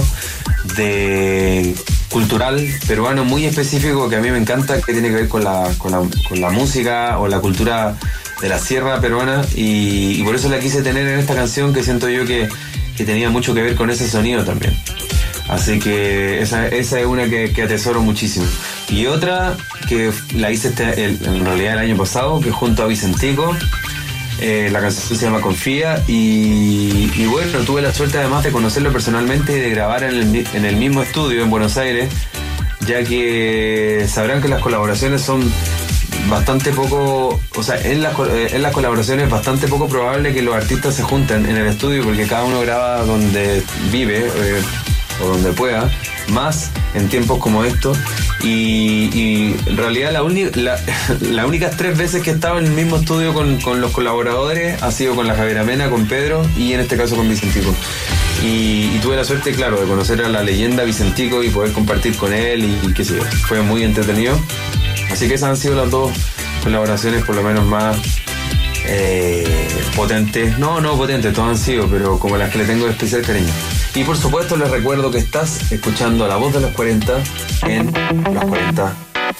de 0.76 1.74
cultural 2.10 2.66
peruano 2.86 3.24
muy 3.24 3.44
específico 3.46 4.08
que 4.08 4.16
a 4.16 4.20
mí 4.20 4.30
me 4.30 4.38
encanta, 4.38 4.80
que 4.80 4.92
tiene 4.92 5.08
que 5.08 5.14
ver 5.14 5.28
con 5.28 5.44
la, 5.44 5.70
con 5.78 5.92
la, 5.92 6.02
con 6.28 6.40
la 6.40 6.50
música 6.50 7.18
o 7.18 7.26
la 7.28 7.40
cultura 7.40 7.96
de 8.40 8.48
la 8.48 8.58
sierra 8.58 9.00
peruana 9.00 9.42
y, 9.54 10.22
por 10.24 10.34
eso 10.34 10.48
la 10.48 10.58
quise 10.58 10.82
tener 10.82 11.06
en 11.06 11.18
esta 11.18 11.34
canción 11.34 11.72
que 11.72 11.82
siento 11.82 12.08
yo 12.08 12.24
que, 12.26 12.48
que 12.96 13.04
tenía 13.04 13.30
mucho 13.30 13.54
que 13.54 13.62
ver 13.62 13.74
con 13.76 13.90
ese 13.90 14.08
sonido 14.08 14.44
también. 14.44 14.76
Así 15.48 15.78
que 15.78 16.40
esa, 16.40 16.68
esa 16.68 17.00
es 17.00 17.06
una 17.06 17.28
que, 17.28 17.52
que 17.52 17.62
atesoro 17.62 18.00
muchísimo. 18.00 18.46
Y 18.88 19.06
otra 19.06 19.56
que 19.88 20.10
la 20.34 20.50
hice 20.50 20.68
este, 20.68 21.04
el- 21.04 21.18
en 21.24 21.44
realidad 21.44 21.74
el 21.74 21.90
año 21.90 21.96
pasado, 21.96 22.40
que 22.40 22.50
junto 22.50 22.82
a 22.82 22.86
Vicentico, 22.86 23.54
eh, 24.42 24.70
la 24.70 24.80
canción 24.80 25.16
se 25.16 25.24
llama 25.24 25.40
Confía 25.40 26.02
y, 26.08 27.24
bueno, 27.26 27.60
tuve 27.60 27.80
la 27.80 27.92
suerte 27.92 28.18
además 28.18 28.42
de 28.42 28.50
conocerlo 28.50 28.92
personalmente 28.92 29.56
y 29.56 29.60
de 29.60 29.70
grabar 29.70 30.02
en 30.02 30.14
el, 30.16 30.46
en 30.52 30.64
el 30.64 30.76
mismo 30.76 31.02
estudio 31.02 31.42
en 31.42 31.50
Buenos 31.50 31.76
Aires, 31.76 32.10
ya 32.86 33.04
que 33.04 34.06
sabrán 34.08 34.42
que 34.42 34.48
las 34.48 34.60
colaboraciones 34.60 35.22
son 35.22 35.48
bastante 36.28 36.72
poco, 36.72 37.40
o 37.56 37.62
sea, 37.62 37.80
en 37.80 38.02
las, 38.02 38.18
eh, 38.18 38.48
en 38.52 38.62
las 38.62 38.72
colaboraciones 38.72 39.26
es 39.26 39.30
bastante 39.30 39.68
poco 39.68 39.88
probable 39.88 40.32
que 40.32 40.42
los 40.42 40.54
artistas 40.54 40.94
se 40.94 41.02
junten 41.02 41.46
en 41.46 41.56
el 41.56 41.66
estudio 41.66 42.02
porque 42.02 42.26
cada 42.26 42.44
uno 42.44 42.60
graba 42.60 43.04
donde 43.04 43.62
vive 43.90 44.26
eh, 44.26 44.62
o 45.22 45.28
donde 45.28 45.52
pueda, 45.52 45.90
más 46.28 46.70
en 46.94 47.08
tiempos 47.08 47.38
como 47.38 47.64
estos. 47.64 47.98
Y, 48.42 49.54
en 49.66 49.76
realidad 49.76 50.12
la 50.12 50.22
las 51.20 51.46
únicas 51.46 51.76
tres 51.76 51.96
veces 51.96 52.22
que 52.22 52.30
he 52.30 52.34
estado 52.34 52.58
en 52.58 52.66
el 52.66 52.72
mismo 52.72 52.96
estudio 52.96 53.32
con, 53.32 53.60
con 53.60 53.80
los 53.80 53.92
colaboradores 53.92 54.82
ha 54.82 54.90
sido 54.90 55.14
con 55.14 55.26
la 55.26 55.34
Javiera 55.34 55.64
Mena, 55.64 55.90
con 55.90 56.06
Pedro 56.06 56.46
y 56.56 56.72
en 56.72 56.80
este 56.80 56.96
caso 56.96 57.16
con 57.16 57.28
Vicentico. 57.28 57.74
Y, 58.44 58.98
tuve 58.98 59.16
la 59.16 59.24
suerte, 59.24 59.52
claro, 59.52 59.80
de 59.80 59.86
conocer 59.86 60.22
a 60.22 60.28
la 60.28 60.42
leyenda 60.42 60.84
Vicentico 60.84 61.42
y 61.42 61.50
poder 61.50 61.72
compartir 61.72 62.16
con 62.16 62.32
él 62.32 62.64
y, 62.64 62.88
y 62.88 62.92
qué 62.92 63.04
sé 63.04 63.16
yo. 63.16 63.24
Fue 63.46 63.62
muy 63.62 63.82
entretenido. 63.82 64.38
Así 65.10 65.28
que 65.28 65.34
esas 65.34 65.50
han 65.50 65.56
sido 65.56 65.74
las 65.74 65.90
dos 65.90 66.10
colaboraciones 66.62 67.24
por 67.24 67.34
lo 67.34 67.42
menos 67.42 67.64
más 67.66 67.96
eh, 68.86 69.68
potentes. 69.94 70.58
No, 70.58 70.80
no 70.80 70.96
potentes, 70.96 71.32
todas 71.32 71.50
han 71.50 71.58
sido, 71.58 71.88
pero 71.88 72.18
como 72.18 72.36
las 72.36 72.50
que 72.50 72.58
le 72.58 72.64
tengo 72.64 72.88
especial 72.88 73.22
cariño. 73.22 73.52
Y 73.94 74.04
por 74.04 74.16
supuesto 74.16 74.56
les 74.56 74.70
recuerdo 74.70 75.10
que 75.10 75.18
estás 75.18 75.70
escuchando 75.70 76.26
La 76.26 76.36
Voz 76.36 76.54
de 76.54 76.60
los 76.60 76.72
40 76.72 77.22
en 77.66 77.92
Los 78.34 78.44
40 78.44 78.96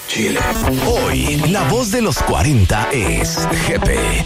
Chile. 0.07 0.39
Hoy, 0.85 1.37
la 1.49 1.63
voz 1.69 1.91
de 1.91 2.01
los 2.01 2.17
40 2.19 2.89
es 2.91 3.47
Jefe. 3.65 4.25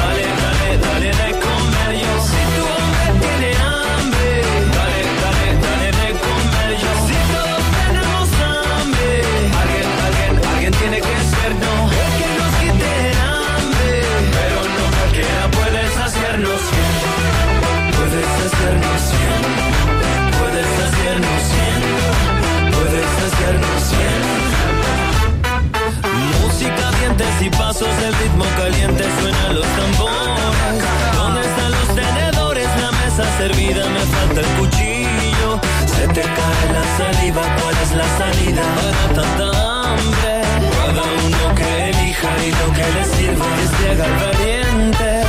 y 27.41 27.49
pasos, 27.49 27.87
el 28.05 28.13
ritmo 28.13 28.45
caliente 28.55 29.03
suenan 29.19 29.55
los 29.55 29.65
tambores. 29.65 30.83
¿Dónde 31.15 31.41
están 31.41 31.71
los 31.71 31.95
tenedores? 31.95 32.67
La 32.79 32.91
mesa 32.91 33.37
servida, 33.37 33.89
me 33.89 33.99
falta 33.99 34.41
el 34.41 34.47
cuchillo. 34.57 35.59
Se 35.87 36.07
te 36.07 36.21
cae 36.21 36.65
la 36.73 36.83
saliva, 36.97 37.41
¿cuál 37.61 37.75
es 37.83 37.91
la 37.95 38.17
salida 38.17 38.61
para 38.75 39.13
tanta 39.15 39.93
hambre? 39.93 40.41
Cada 40.77 41.03
uno 41.03 41.55
que 41.55 41.89
elija 41.89 42.29
y 42.45 42.51
lo 42.51 42.73
que 42.73 42.85
le 42.95 43.05
sirva 43.15 43.45
es 43.63 43.71
llegar 43.79 44.13
valiente. 44.19 45.20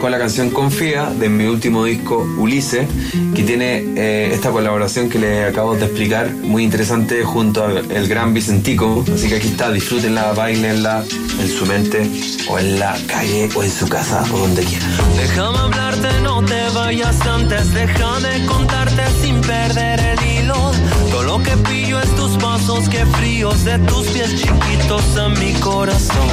Con 0.00 0.10
la 0.10 0.18
canción 0.18 0.50
Confía 0.50 1.08
de 1.08 1.28
mi 1.28 1.44
último 1.44 1.84
disco 1.84 2.26
Ulises, 2.36 2.88
que 3.34 3.44
tiene 3.44 3.84
eh, 3.96 4.30
esta 4.32 4.50
colaboración 4.50 5.08
que 5.08 5.20
les 5.20 5.48
acabo 5.48 5.76
de 5.76 5.84
explicar, 5.84 6.30
muy 6.32 6.64
interesante 6.64 7.22
junto 7.22 7.64
al 7.64 8.08
gran 8.08 8.34
Vicentico. 8.34 9.04
Así 9.14 9.28
que 9.28 9.36
aquí 9.36 9.48
está, 9.48 9.70
disfrútenla, 9.70 10.32
bailenla 10.32 11.04
en 11.40 11.48
su 11.48 11.64
mente 11.64 12.10
o 12.48 12.58
en 12.58 12.80
la 12.80 12.96
calle 13.06 13.48
o 13.54 13.62
en 13.62 13.70
su 13.70 13.88
casa 13.88 14.24
o 14.32 14.38
donde 14.38 14.64
quieran. 14.64 14.90
Déjame 15.16 15.58
hablarte, 15.58 16.20
no 16.22 16.44
te 16.44 16.68
vayas 16.74 17.20
antes. 17.20 17.72
Déjame 17.72 18.46
contarte 18.46 19.02
sin 19.22 19.40
perder 19.42 20.00
el 20.00 20.42
hilo. 20.42 20.72
Todo 21.16 21.38
lo 21.38 21.42
que 21.42 21.56
pillo 21.56 21.98
es 21.98 22.14
tus 22.14 22.36
pasos, 22.36 22.90
que 22.90 23.06
fríos 23.06 23.64
de 23.64 23.78
tus 23.78 24.06
pies 24.08 24.36
chiquitos 24.36 25.02
en 25.16 25.32
mi 25.38 25.54
corazón. 25.60 26.28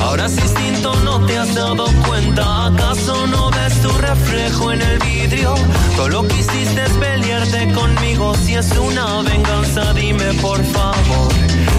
Ahora 0.00 0.26
es 0.26 0.36
distinto, 0.36 0.94
no 1.02 1.26
te 1.26 1.36
has 1.36 1.52
dado 1.52 1.86
cuenta. 2.06 2.66
¿Acaso 2.66 3.26
no 3.26 3.50
ves 3.50 3.82
tu 3.82 3.88
reflejo 3.88 4.70
en 4.70 4.82
el 4.82 5.00
vidrio? 5.00 5.56
Todo 5.96 6.08
lo 6.10 6.28
que 6.28 6.38
hiciste 6.38 6.84
es 6.84 6.92
pelearte 6.92 7.72
conmigo. 7.72 8.36
Si 8.36 8.54
es 8.54 8.70
una 8.78 9.20
venganza, 9.22 9.92
dime 9.94 10.32
por 10.34 10.64
favor. 10.64 11.32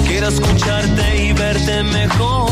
Quiero 0.05 0.27
escucharte 0.27 1.23
y 1.23 1.31
verte 1.31 1.83
mejor. 1.83 2.51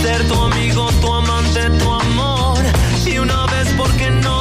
Ser 0.00 0.26
tu 0.26 0.40
amigo, 0.40 0.88
tu 1.02 1.12
amante, 1.12 1.68
tu 1.78 1.92
amor. 1.92 2.60
Y 3.04 3.18
una 3.18 3.44
vez, 3.44 3.68
porque 3.76 4.10
no 4.10 4.37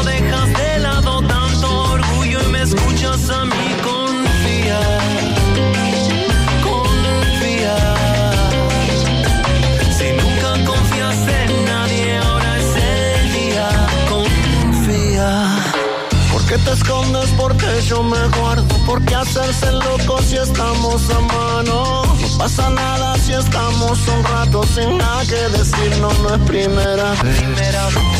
te 16.67 16.73
escondes? 16.73 17.29
Porque 17.37 17.67
yo 17.87 18.03
me 18.03 18.21
guardo. 18.39 18.67
¿Por 18.85 19.01
qué 19.05 19.15
hacerse 19.15 19.71
loco 19.71 20.21
si 20.21 20.35
estamos 20.37 21.09
a 21.09 21.19
mano? 21.19 22.03
No 22.03 22.37
pasa 22.37 22.69
nada 22.69 23.17
si 23.17 23.33
estamos 23.33 23.97
un 24.07 24.23
rato 24.23 24.63
sin 24.75 24.97
nada 24.97 25.23
que 25.25 25.41
decir. 25.57 25.97
No, 26.01 26.11
no 26.23 26.35
es 26.35 26.41
primera. 26.41 27.13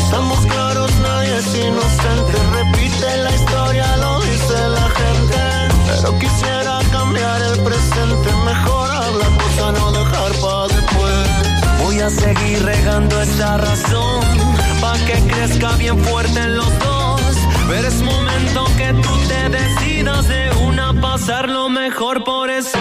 Estamos 0.04 0.38
claros, 0.46 0.90
nadie 1.02 1.36
es 1.36 1.54
inocente. 1.54 2.34
Repite 2.54 3.16
la 3.24 3.34
historia, 3.34 3.96
lo 3.98 4.20
dice 4.20 4.58
la 4.76 4.88
gente. 5.00 5.40
Pero 5.86 6.18
quisiera 6.18 6.80
cambiar 6.90 7.42
el 7.42 7.60
presente. 7.60 8.28
Mejor 8.44 8.90
hablar, 8.90 9.32
cosa 9.42 9.72
no 9.72 9.92
dejar 9.92 10.32
para 10.40 10.66
después. 10.74 11.28
Voy 11.82 12.00
a 12.00 12.10
seguir 12.10 12.64
regando 12.64 13.20
esta 13.22 13.56
razón 13.56 14.20
Pa' 14.80 14.96
que 15.06 15.14
crezca 15.26 15.72
bien 15.72 15.98
fuerte 16.04 16.38
en 16.38 16.56
los 16.56 16.78
dos 16.78 16.97
Pero 17.68 17.86
es 17.86 18.00
momento 18.00 18.64
que 18.78 18.94
tú 18.94 19.10
te 19.28 19.48
decidas 19.50 20.26
de 20.26 20.50
una 20.66 20.98
pasarlo 21.00 21.68
mejor 21.68 22.24
Por 22.24 22.48
eso 22.50 22.78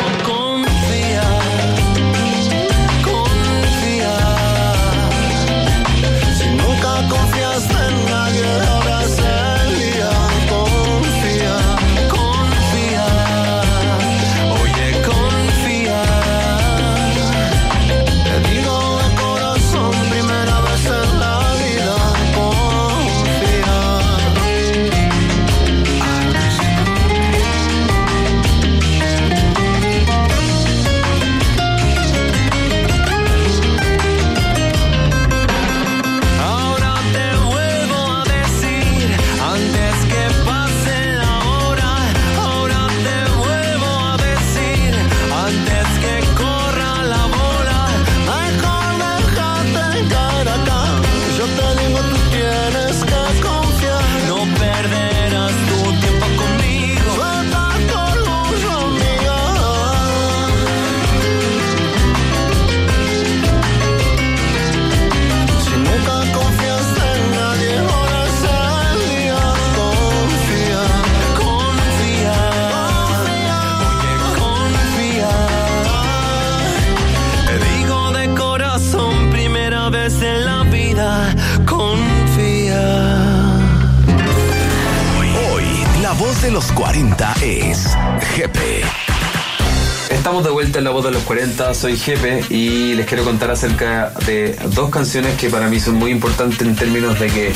de 91.58 91.64
los 91.64 91.68
40, 91.68 91.74
soy 91.74 91.97
Jepe 91.97 92.43
y 92.49 92.93
les 92.93 93.05
quiero 93.05 93.24
contar 93.24 93.51
acerca 93.51 94.12
de 94.26 94.55
dos 94.74 94.89
canciones 94.89 95.36
que 95.38 95.49
para 95.49 95.68
mí 95.70 95.80
son 95.80 95.95
muy 95.95 96.12
importantes 96.12 96.62
en 96.62 96.76
términos 96.76 97.20
de 97.20 97.28
que 97.28 97.51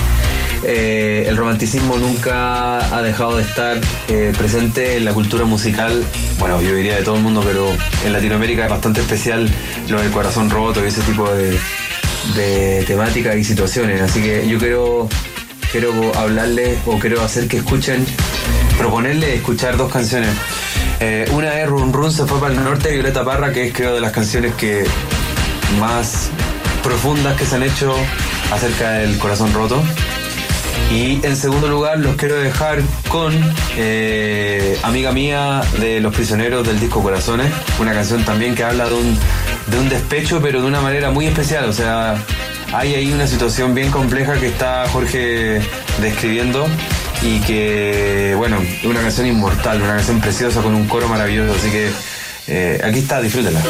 eh, 0.64 1.26
el 1.28 1.38
romanticismo 1.38 1.98
nunca 1.98 2.96
ha 2.96 3.02
dejado 3.02 3.38
de 3.38 3.44
estar 3.44 3.80
eh, 4.08 4.34
presente 4.38 4.98
en 4.98 5.06
la 5.06 5.14
cultura 5.14 5.46
musical, 5.46 6.04
bueno, 6.40 6.62
yo 6.62 6.76
diría 6.76 6.96
de 6.96 7.04
todo 7.04 7.16
el 7.16 7.22
mundo, 7.22 7.44
pero 7.46 7.68
en 8.06 8.14
Latinoamérica 8.14 8.66
es 8.66 8.70
bastante 8.70 9.02
especial 9.02 9.50
lo 9.90 10.02
del 10.02 10.12
corazón 10.12 10.50
roto 10.50 10.84
y 10.84 10.88
ese 10.88 11.02
tipo 11.02 11.32
de, 11.32 11.58
de 12.36 12.84
temáticas 12.86 13.36
y 13.36 13.44
situaciones, 13.44 14.02
así 14.02 14.22
que 14.22 14.48
yo 14.48 14.58
quiero, 14.58 15.10
quiero 15.72 16.12
hablarles 16.16 16.80
o 16.86 16.98
quiero 17.00 17.22
hacer 17.22 17.48
que 17.48 17.58
escuchen, 17.58 18.06
proponerles 18.78 19.36
escuchar 19.36 19.78
dos 19.78 19.92
canciones. 19.92 20.30
Eh, 21.04 21.28
una 21.32 21.60
es 21.60 21.68
Run 21.68 21.92
Run 21.92 22.12
se 22.12 22.26
fue 22.26 22.40
para 22.40 22.54
el 22.54 22.64
norte 22.64 22.92
Violeta 22.92 23.26
Parra, 23.26 23.52
que 23.52 23.66
es 23.66 23.74
creo 23.74 23.96
de 23.96 24.02
las 24.02 24.12
canciones 24.12 24.54
que 24.54 24.86
más 25.80 26.30
profundas 26.84 27.36
que 27.40 27.44
se 27.44 27.56
han 27.56 27.64
hecho 27.64 27.96
acerca 28.52 28.92
del 28.92 29.18
corazón 29.18 29.52
roto. 29.52 29.82
Y 30.92 31.26
en 31.26 31.36
segundo 31.36 31.68
lugar 31.68 31.98
los 31.98 32.18
quiero 32.18 32.36
dejar 32.36 32.82
con 33.08 33.34
eh, 33.78 34.78
Amiga 34.84 35.12
Mía 35.12 35.62
de 35.80 36.02
Los 36.02 36.14
Prisioneros 36.14 36.68
del 36.68 36.80
disco 36.80 37.02
Corazones, 37.02 37.52
una 37.80 37.94
canción 37.94 38.24
también 38.24 38.54
que 38.54 38.64
habla 38.64 38.88
de 38.88 38.94
un, 38.94 39.18
de 39.68 39.80
un 39.80 39.90
despecho 39.90 40.40
pero 40.40 40.62
de 40.62 40.68
una 40.68 40.82
manera 40.82 41.10
muy 41.10 41.26
especial, 41.26 41.66
o 41.66 41.74
sea, 41.74 42.16
hay 42.74 42.94
ahí 42.94 43.12
una 43.12 43.26
situación 43.26 43.74
bien 43.74 43.90
compleja 43.90 44.34
que 44.34 44.48
está 44.48 44.88
Jorge 44.90 45.62
describiendo 46.00 46.68
y 47.24 47.40
que, 47.42 48.34
bueno, 48.38 48.58
es 48.62 48.84
una 48.84 49.02
canción 49.02 49.28
inmortal, 49.28 49.82
una 49.82 49.96
canción 49.96 50.20
preciosa 50.20 50.62
con 50.62 50.74
un 50.74 50.88
coro 50.88 51.08
maravilloso, 51.08 51.54
así 51.54 51.70
que 51.70 51.92
eh, 52.48 52.82
aquí 52.84 53.00
está, 53.00 53.22
disfrútela. 53.22 53.62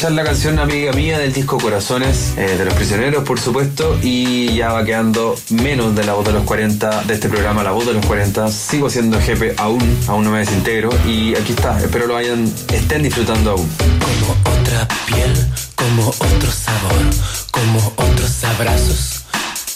escuchar 0.00 0.16
la 0.16 0.24
canción 0.24 0.58
Amiga 0.58 0.92
Mía 0.92 1.18
del 1.18 1.30
disco 1.30 1.58
Corazones 1.58 2.32
eh, 2.38 2.56
de 2.56 2.64
los 2.64 2.72
Prisioneros, 2.72 3.22
por 3.22 3.38
supuesto, 3.38 3.98
y 4.02 4.54
ya 4.54 4.72
va 4.72 4.82
quedando 4.82 5.36
menos 5.50 5.94
de 5.94 6.04
la 6.04 6.14
voz 6.14 6.24
de 6.24 6.32
los 6.32 6.44
40 6.44 7.02
de 7.02 7.12
este 7.12 7.28
programa, 7.28 7.62
la 7.62 7.72
voz 7.72 7.84
de 7.84 7.92
los 7.92 8.06
40. 8.06 8.48
Sigo 8.48 8.88
siendo 8.88 9.20
jefe 9.20 9.54
aún, 9.58 9.98
aún 10.08 10.24
no 10.24 10.30
me 10.30 10.38
desintegro, 10.38 10.88
y 11.06 11.34
aquí 11.36 11.52
está, 11.52 11.78
espero 11.78 12.06
lo 12.06 12.16
hayan, 12.16 12.50
estén 12.72 13.02
disfrutando 13.02 13.50
aún. 13.50 13.68
Como 13.76 14.56
otra 14.56 14.88
piel, 15.04 15.34
como 15.74 16.08
otro 16.08 16.50
sabor, 16.50 17.02
como 17.50 17.92
otros 17.96 18.44
abrazos, 18.44 19.24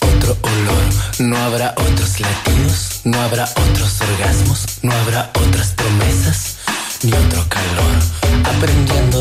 otro 0.00 0.38
olor, 0.40 0.84
no 1.18 1.36
habrá 1.36 1.74
otros 1.76 2.18
latidos, 2.20 3.00
no 3.04 3.20
habrá 3.20 3.44
otros 3.44 4.00
orgasmos, 4.00 4.64
no 4.80 4.90
habrá 4.90 5.30
otras 5.34 5.72
promesas, 5.72 6.56
ni 7.02 7.12
otro 7.12 7.44
calor, 7.50 8.54
aprendiendo 8.56 9.13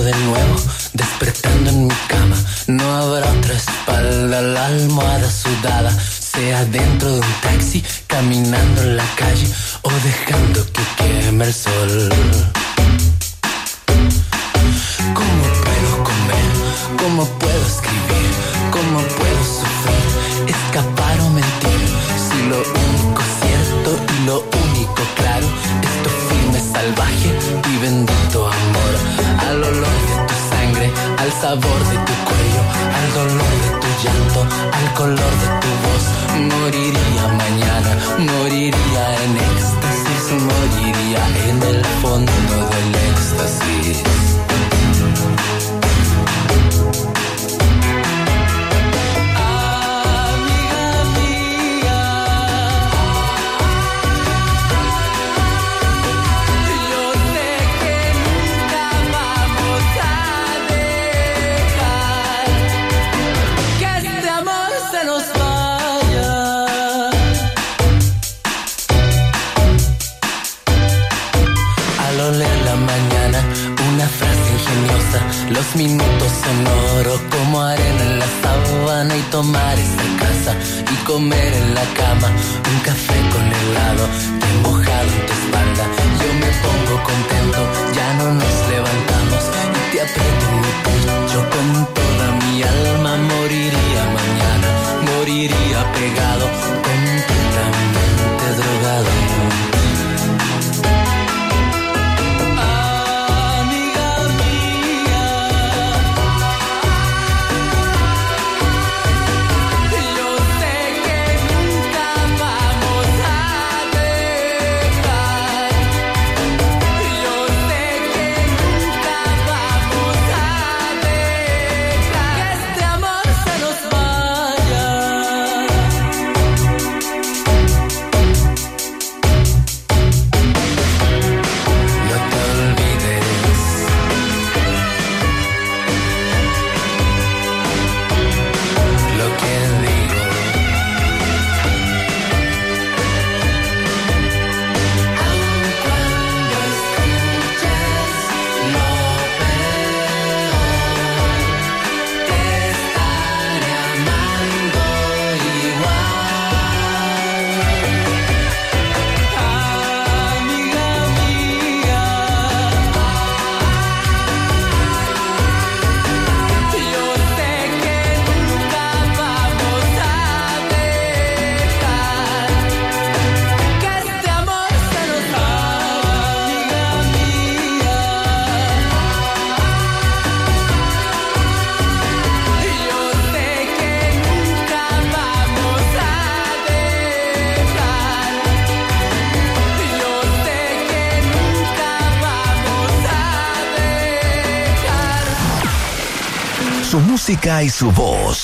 y 197.34 197.69
su 197.69 197.91
voz. 197.91 198.41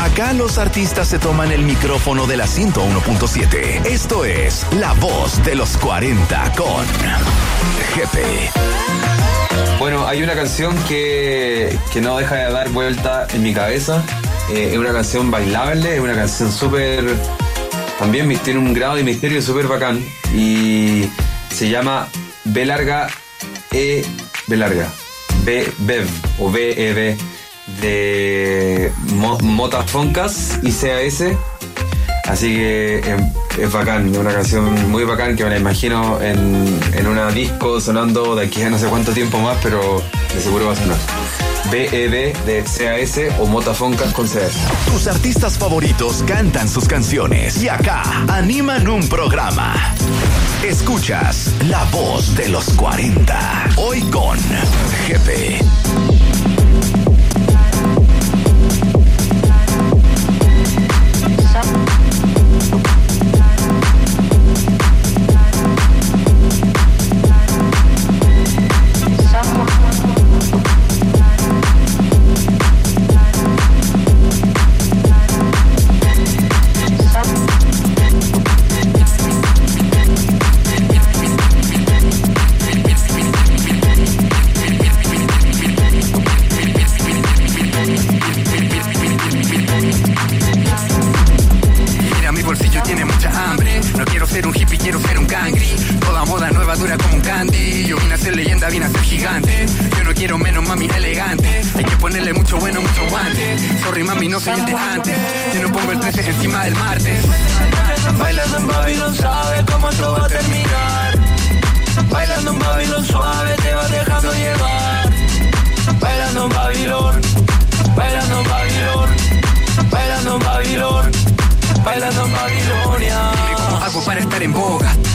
Acá 0.00 0.32
los 0.32 0.58
artistas 0.58 1.06
se 1.06 1.20
toman 1.20 1.52
el 1.52 1.62
micrófono 1.62 2.26
de 2.26 2.36
la 2.36 2.46
101.7. 2.46 3.86
Esto 3.86 4.24
es 4.24 4.66
La 4.72 4.94
Voz 4.94 5.42
de 5.44 5.54
los 5.54 5.76
40 5.78 6.52
con 6.56 6.84
Jepe. 7.94 8.50
Bueno, 9.78 10.08
hay 10.08 10.24
una 10.24 10.34
canción 10.34 10.76
que, 10.88 11.78
que 11.92 12.00
no 12.00 12.18
deja 12.18 12.34
de 12.34 12.52
dar 12.52 12.68
vuelta 12.70 13.28
en 13.32 13.44
mi 13.44 13.54
cabeza. 13.54 14.02
Eh, 14.50 14.70
es 14.72 14.78
una 14.78 14.92
canción 14.92 15.30
bailable, 15.30 15.94
es 15.94 16.00
una 16.00 16.16
canción 16.16 16.50
súper. 16.50 17.16
También 18.00 18.28
tiene 18.38 18.58
un 18.58 18.74
grado 18.74 18.96
de 18.96 19.04
misterio 19.04 19.40
súper 19.40 19.68
bacán. 19.68 20.04
Y 20.34 21.08
se 21.48 21.70
llama 21.70 22.08
B 22.42 22.64
larga 22.64 23.06
E 23.70 24.04
B 24.48 24.56
larga. 24.56 24.88
B 25.44 25.72
Bev 25.78 26.08
o 26.40 26.50
B 26.50 26.72
E 26.76 26.92
B 26.92 27.31
de 27.80 28.92
Mo- 29.14 29.38
Mota 29.40 29.82
Foncas 29.82 30.58
y 30.62 30.70
CAS. 30.72 31.24
Así 32.28 32.54
que 32.54 32.98
eh, 33.04 33.32
es 33.60 33.72
bacán, 33.72 34.16
una 34.16 34.32
canción 34.32 34.90
muy 34.90 35.04
bacán 35.04 35.36
que 35.36 35.44
me 35.44 35.50
la 35.50 35.58
imagino 35.58 36.20
en, 36.22 36.80
en 36.94 37.06
una 37.06 37.30
disco 37.30 37.80
sonando 37.80 38.34
de 38.36 38.46
aquí 38.46 38.62
a 38.62 38.70
no 38.70 38.78
sé 38.78 38.86
cuánto 38.86 39.12
tiempo 39.12 39.38
más, 39.38 39.58
pero 39.62 40.02
de 40.34 40.40
seguro 40.40 40.66
va 40.66 40.72
a 40.72 40.76
sonar. 40.76 40.96
BEB 41.70 42.34
de 42.44 42.62
CAS 42.64 43.18
o 43.40 43.46
Motafoncas 43.46 44.12
con 44.12 44.28
CAS. 44.28 44.52
Tus 44.86 45.06
artistas 45.06 45.58
favoritos 45.58 46.22
cantan 46.26 46.68
sus 46.68 46.86
canciones 46.86 47.62
y 47.62 47.68
acá 47.68 48.02
animan 48.28 48.86
un 48.88 49.06
programa. 49.08 49.74
Escuchas 50.62 51.50
La 51.68 51.82
Voz 51.84 52.36
de 52.36 52.48
los 52.48 52.66
40. 52.74 53.70
Hoy 53.76 54.00
con 54.02 54.38
Jepe. 55.06 55.58
time. 61.62 61.91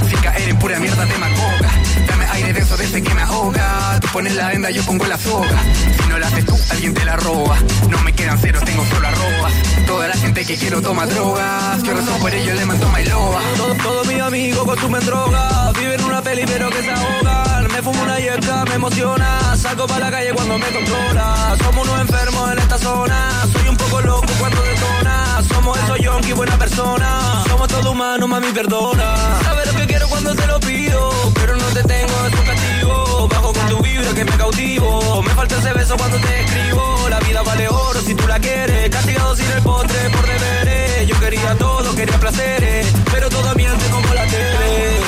Sin 0.08 0.20
caer 0.22 0.50
en 0.50 0.60
pura 0.60 0.80
mierda 0.80 1.06
demagoga. 1.06 1.72
Dame 2.08 2.26
aire 2.34 2.54
de 2.54 2.60
eso 2.60 2.78
desde 2.78 3.02
que 3.02 3.14
me 3.14 3.22
ahoga. 3.22 3.97
Tú 4.08 4.14
pones 4.14 4.36
la 4.36 4.47
venda, 4.47 4.70
yo 4.72 4.82
pongo 4.84 5.05
la 5.05 5.18
soga. 5.18 5.62
Si 6.01 6.08
no 6.08 6.18
la 6.18 6.28
haces 6.28 6.45
tú, 6.45 6.58
alguien 6.72 6.93
te 6.93 7.03
la 7.03 7.18
roba. 7.18 7.58
No 7.89 7.99
me 8.03 8.14
quedan 8.14 8.39
ceros, 8.39 8.64
tengo 8.64 8.86
solo 8.86 9.05
arroba. 9.05 9.49
Toda 9.86 10.08
la 10.08 10.16
gente 10.16 10.45
que 10.45 10.55
quiero 10.55 10.82
toma 10.82 11.05
drogas. 11.08 11.84
Yo 11.84 11.93
rezo 11.93 12.18
por 12.20 12.34
ello, 12.34 12.53
le 12.53 12.66
mando 12.66 12.89
my 12.89 13.03
loba. 13.05 13.41
Todos 13.58 13.78
todo 13.80 14.05
mis 14.05 14.22
amigos 14.22 14.64
consumen 14.64 15.05
droga, 15.05 15.72
viven 15.78 16.03
una 16.05 16.22
peli 16.22 16.43
pero 16.47 16.70
que 16.70 16.84
se 16.84 16.89
ahogan. 16.89 17.68
Me 17.68 17.82
fumo 17.82 18.01
una 18.01 18.18
yesca, 18.20 18.66
me 18.66 18.76
emociona, 18.76 19.58
salgo 19.58 19.86
para 19.88 20.05
la 20.05 20.12
calle 20.12 20.32
cuando 20.34 20.58
me 20.58 20.68
controla. 20.68 21.58
Somos 21.62 21.88
unos 21.88 22.01
enfermos 22.01 22.51
en 22.53 22.60
esta 22.60 22.78
zona, 22.78 23.47
soy 23.51 23.68
un 23.68 23.78
poco 23.78 24.01
loco 24.01 24.34
cuando 24.39 24.62
detona. 24.62 25.43
Somos 25.49 25.78
esos 25.80 25.99
yonkis, 25.99 26.34
buena 26.34 26.58
persona. 26.58 27.43
Somos 27.49 27.68
todos 27.68 27.86
humanos, 27.88 28.30
mami, 28.30 28.53
perdona. 28.53 29.38
Sabes 29.43 29.74
lo 29.74 29.80
que 29.80 29.86
quiero 29.86 30.08
cuando 30.08 30.34
te 30.34 30.47
lo 30.47 30.60
pido, 30.62 31.12
pero 31.34 31.58
no 31.58 31.66
te 31.66 31.84
tengo, 31.84 32.26
es 32.26 32.39
un 32.39 32.45
castigo. 32.88 33.28
Bajo 33.28 33.54
con 33.54 33.68
tu 33.70 33.82
vibra 33.82 34.14
que 34.14 34.26
me 34.26 34.38
cautivo. 34.38 35.22
Me 35.22 35.32
falta 35.32 35.58
ese 35.58 35.74
beso 35.74 35.98
cuando 35.98 36.18
te 36.20 36.42
escribo. 36.42 37.10
La 37.10 37.20
vida 37.20 37.42
vale 37.42 37.68
oro 37.68 38.02
si 38.02 38.16
tú 38.16 38.28
la 38.28 38.40
quieres. 38.40 38.90
Castigado 38.90 39.36
sin 39.36 39.52
el 39.52 39.62
postre 39.62 40.10
por 40.10 40.26
deberes. 40.26 41.08
Yo 41.08 41.20
quería 41.20 41.56
todo, 41.56 41.96
quería 41.96 42.20
placeres, 42.20 42.88
pero 43.12 43.30
todo 43.30 43.54
miente 43.56 43.86
como 43.90 44.14
la 44.14 44.26
tele. 44.26 45.00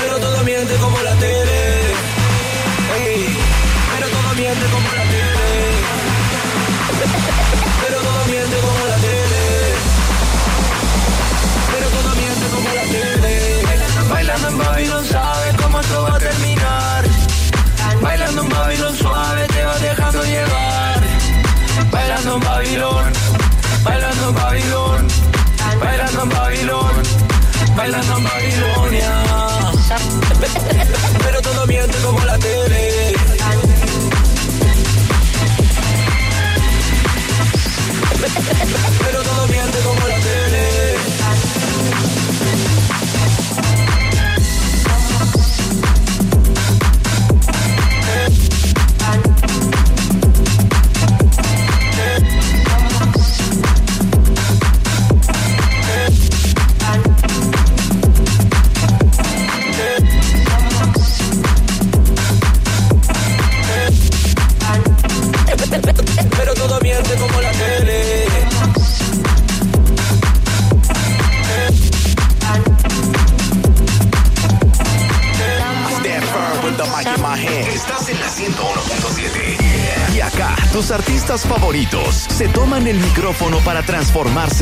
Pero 0.00 0.18
todo 0.18 0.44
miente 0.44 0.74
como 0.76 1.00
la 1.02 1.14
tele. 1.14 1.58
Pero 3.90 4.08
todo 4.08 4.34
miente 4.34 4.64
como 4.70 4.88
la 4.94 5.02
tele. 5.12 5.36
Pero 7.82 8.00
todo 8.00 8.24
miente 8.26 8.56
como 8.60 8.86
la 8.86 8.96
tele. 8.96 9.42
Pero 11.72 11.88
todo 11.88 12.14
miente 12.14 12.46
como 12.54 12.68
la 12.74 12.82
tele. 12.82 13.38
Bailando 14.08 14.48
en 14.48 14.58
Babylon 14.58 15.04
Babylon, 22.68 23.12
bailando 23.82 24.28
en 24.28 24.34
Babylon, 24.34 25.08
bailando 25.80 26.22
en 26.22 26.28
Babylon, 26.28 27.02
bailando 27.74 28.18
en 28.18 28.24
Babilonia. 28.24 29.24
Pero 31.24 31.40
todo 31.40 31.66
miente 31.66 31.96
como 32.02 32.22
la 32.26 32.38
tele. 32.38 33.14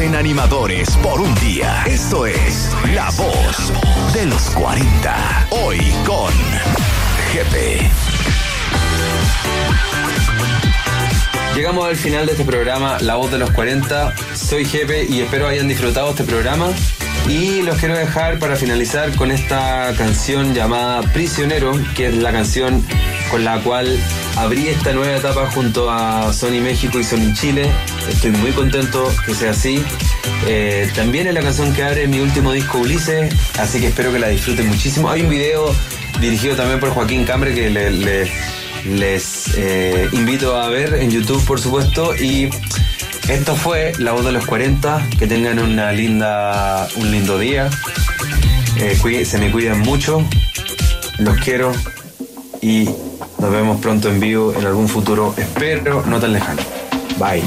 En 0.07 0.15
animadores 0.15 0.97
por 0.99 1.21
un 1.21 1.35
día. 1.37 1.83
Esto 1.85 2.27
es 2.27 2.71
La 2.95 3.11
Voz 3.11 3.73
de 4.15 4.27
los 4.27 4.51
40. 4.51 5.49
Hoy 5.51 5.81
con 6.07 6.33
Jepe. 7.33 7.91
Llegamos 11.57 11.89
al 11.89 11.97
final 11.97 12.27
de 12.27 12.33
este 12.33 12.45
programa, 12.45 12.99
La 13.01 13.17
Voz 13.17 13.33
de 13.33 13.39
los 13.39 13.51
40. 13.51 14.15
Soy 14.35 14.65
Jepe 14.65 15.07
y 15.09 15.23
espero 15.23 15.49
hayan 15.49 15.67
disfrutado 15.67 16.11
este 16.11 16.23
programa. 16.23 16.69
Y 17.29 17.63
los 17.63 17.77
quiero 17.79 17.97
dejar 17.97 18.39
para 18.39 18.55
finalizar 18.55 19.13
con 19.17 19.33
esta 19.33 19.93
canción 19.99 20.55
llamada 20.55 21.03
Prisionero, 21.13 21.73
que 21.97 22.07
es 22.07 22.15
la 22.15 22.31
canción 22.31 22.87
con 23.29 23.45
la 23.45 23.61
cual 23.61 23.99
abrí 24.37 24.69
esta 24.69 24.93
nueva 24.93 25.17
etapa 25.17 25.51
junto 25.51 25.91
a 25.91 26.33
Sony 26.33 26.61
México 26.63 27.01
y 27.01 27.05
Sony 27.05 27.35
Chile. 27.35 27.73
Estoy 28.11 28.31
muy 28.33 28.53
contento 28.53 29.13
que 29.25 29.35
sea 29.35 29.51
así. 29.51 29.83
Eh, 30.47 30.89
también 30.95 31.27
es 31.27 31.35
la 31.35 31.41
canción 31.43 31.73
que 31.73 31.83
abre 31.83 32.07
mi 32.07 32.21
último 32.21 32.53
disco 32.53 32.79
Ulises, 32.79 33.35
así 33.59 33.81
que 33.81 33.89
espero 33.89 34.13
que 34.13 34.19
la 34.19 34.29
disfruten 34.29 34.69
muchísimo. 34.69 35.11
Hay 35.11 35.23
un 35.23 35.29
video 35.31 35.75
dirigido 36.21 36.55
también 36.57 36.79
por 36.81 36.91
Joaquín 36.91 37.25
Cambre 37.25 37.55
que 37.55 37.69
le, 37.71 37.91
le- 37.91 38.31
les 38.85 39.49
eh, 39.57 40.09
invito 40.13 40.57
a 40.57 40.69
ver 40.69 40.95
en 40.95 41.11
YouTube, 41.11 41.45
por 41.45 41.61
supuesto. 41.61 42.15
Y 42.15 42.49
esto 43.29 43.57
fue 43.57 43.93
La 43.99 44.13
Voz 44.13 44.25
de 44.25 44.33
los 44.33 44.47
40. 44.47 45.09
Que 45.19 45.27
tengan 45.27 45.59
una 45.59 45.91
linda, 45.93 46.89
un 46.97 47.11
lindo 47.11 47.39
día. 47.39 47.69
Eh, 48.79 49.25
se 49.25 49.39
me 49.39 49.51
cuidan 49.51 49.81
mucho. 49.81 50.23
Los 51.19 51.37
quiero. 51.39 51.73
Y 52.63 52.85
nos 53.39 53.51
vemos 53.51 53.81
pronto 53.81 54.09
en 54.09 54.21
vivo 54.21 54.55
en 54.57 54.65
algún 54.65 54.89
futuro. 54.89 55.35
Espero 55.37 56.05
no 56.07 56.21
tan 56.21 56.33
lejano. 56.33 56.63
Bye. 57.19 57.43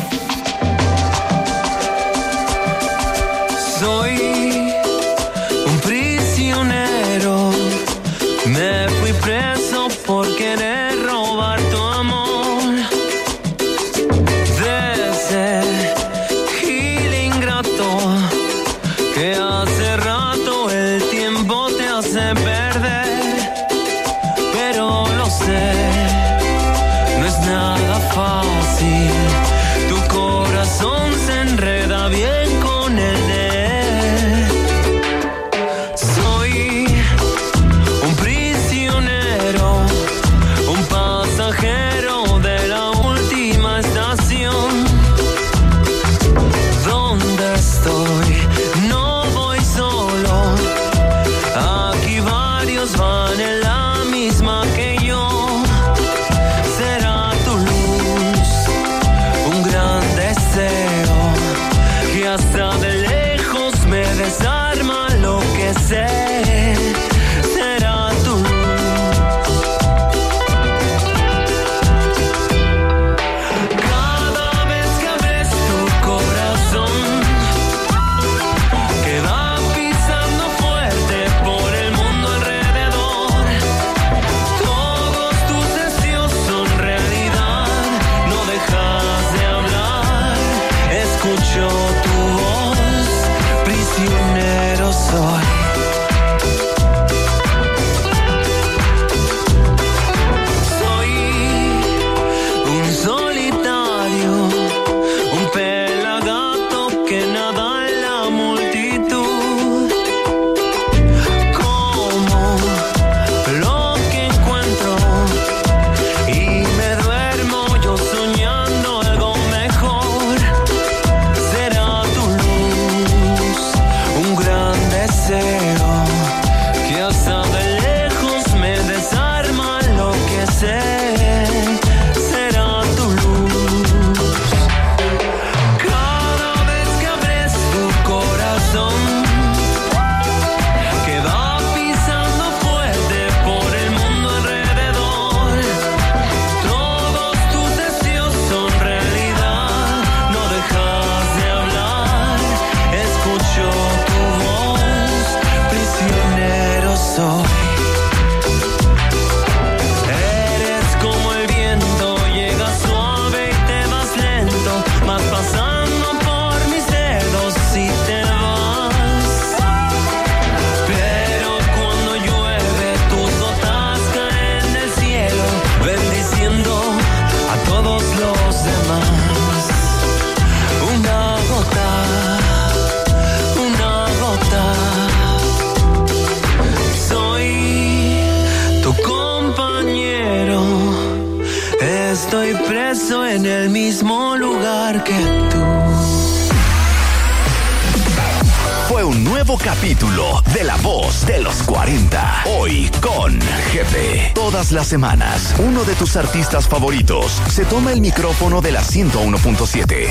Semanas, 204.90 205.54
uno 205.60 205.84
de 205.84 205.94
tus 205.94 206.16
artistas 206.16 206.68
favoritos 206.68 207.40
se 207.48 207.64
toma 207.64 207.94
el 207.94 208.02
micrófono 208.02 208.60
de 208.60 208.72
la 208.72 208.82
101.7 208.82 210.10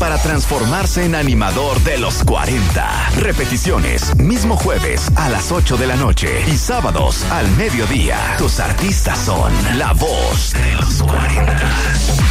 para 0.00 0.18
transformarse 0.18 1.04
en 1.04 1.14
animador 1.14 1.80
de 1.84 1.96
los 1.98 2.24
40. 2.24 3.10
Repeticiones, 3.20 4.16
mismo 4.16 4.56
jueves 4.56 5.10
a 5.14 5.28
las 5.28 5.52
8 5.52 5.76
de 5.76 5.86
la 5.86 5.94
noche 5.94 6.44
y 6.48 6.56
sábados 6.56 7.24
al 7.30 7.48
mediodía. 7.52 8.18
Tus 8.36 8.58
artistas 8.58 9.18
son 9.18 9.52
La 9.78 9.92
Voz 9.92 10.52
de 10.52 10.74
los 10.74 11.02
40. 11.04 12.16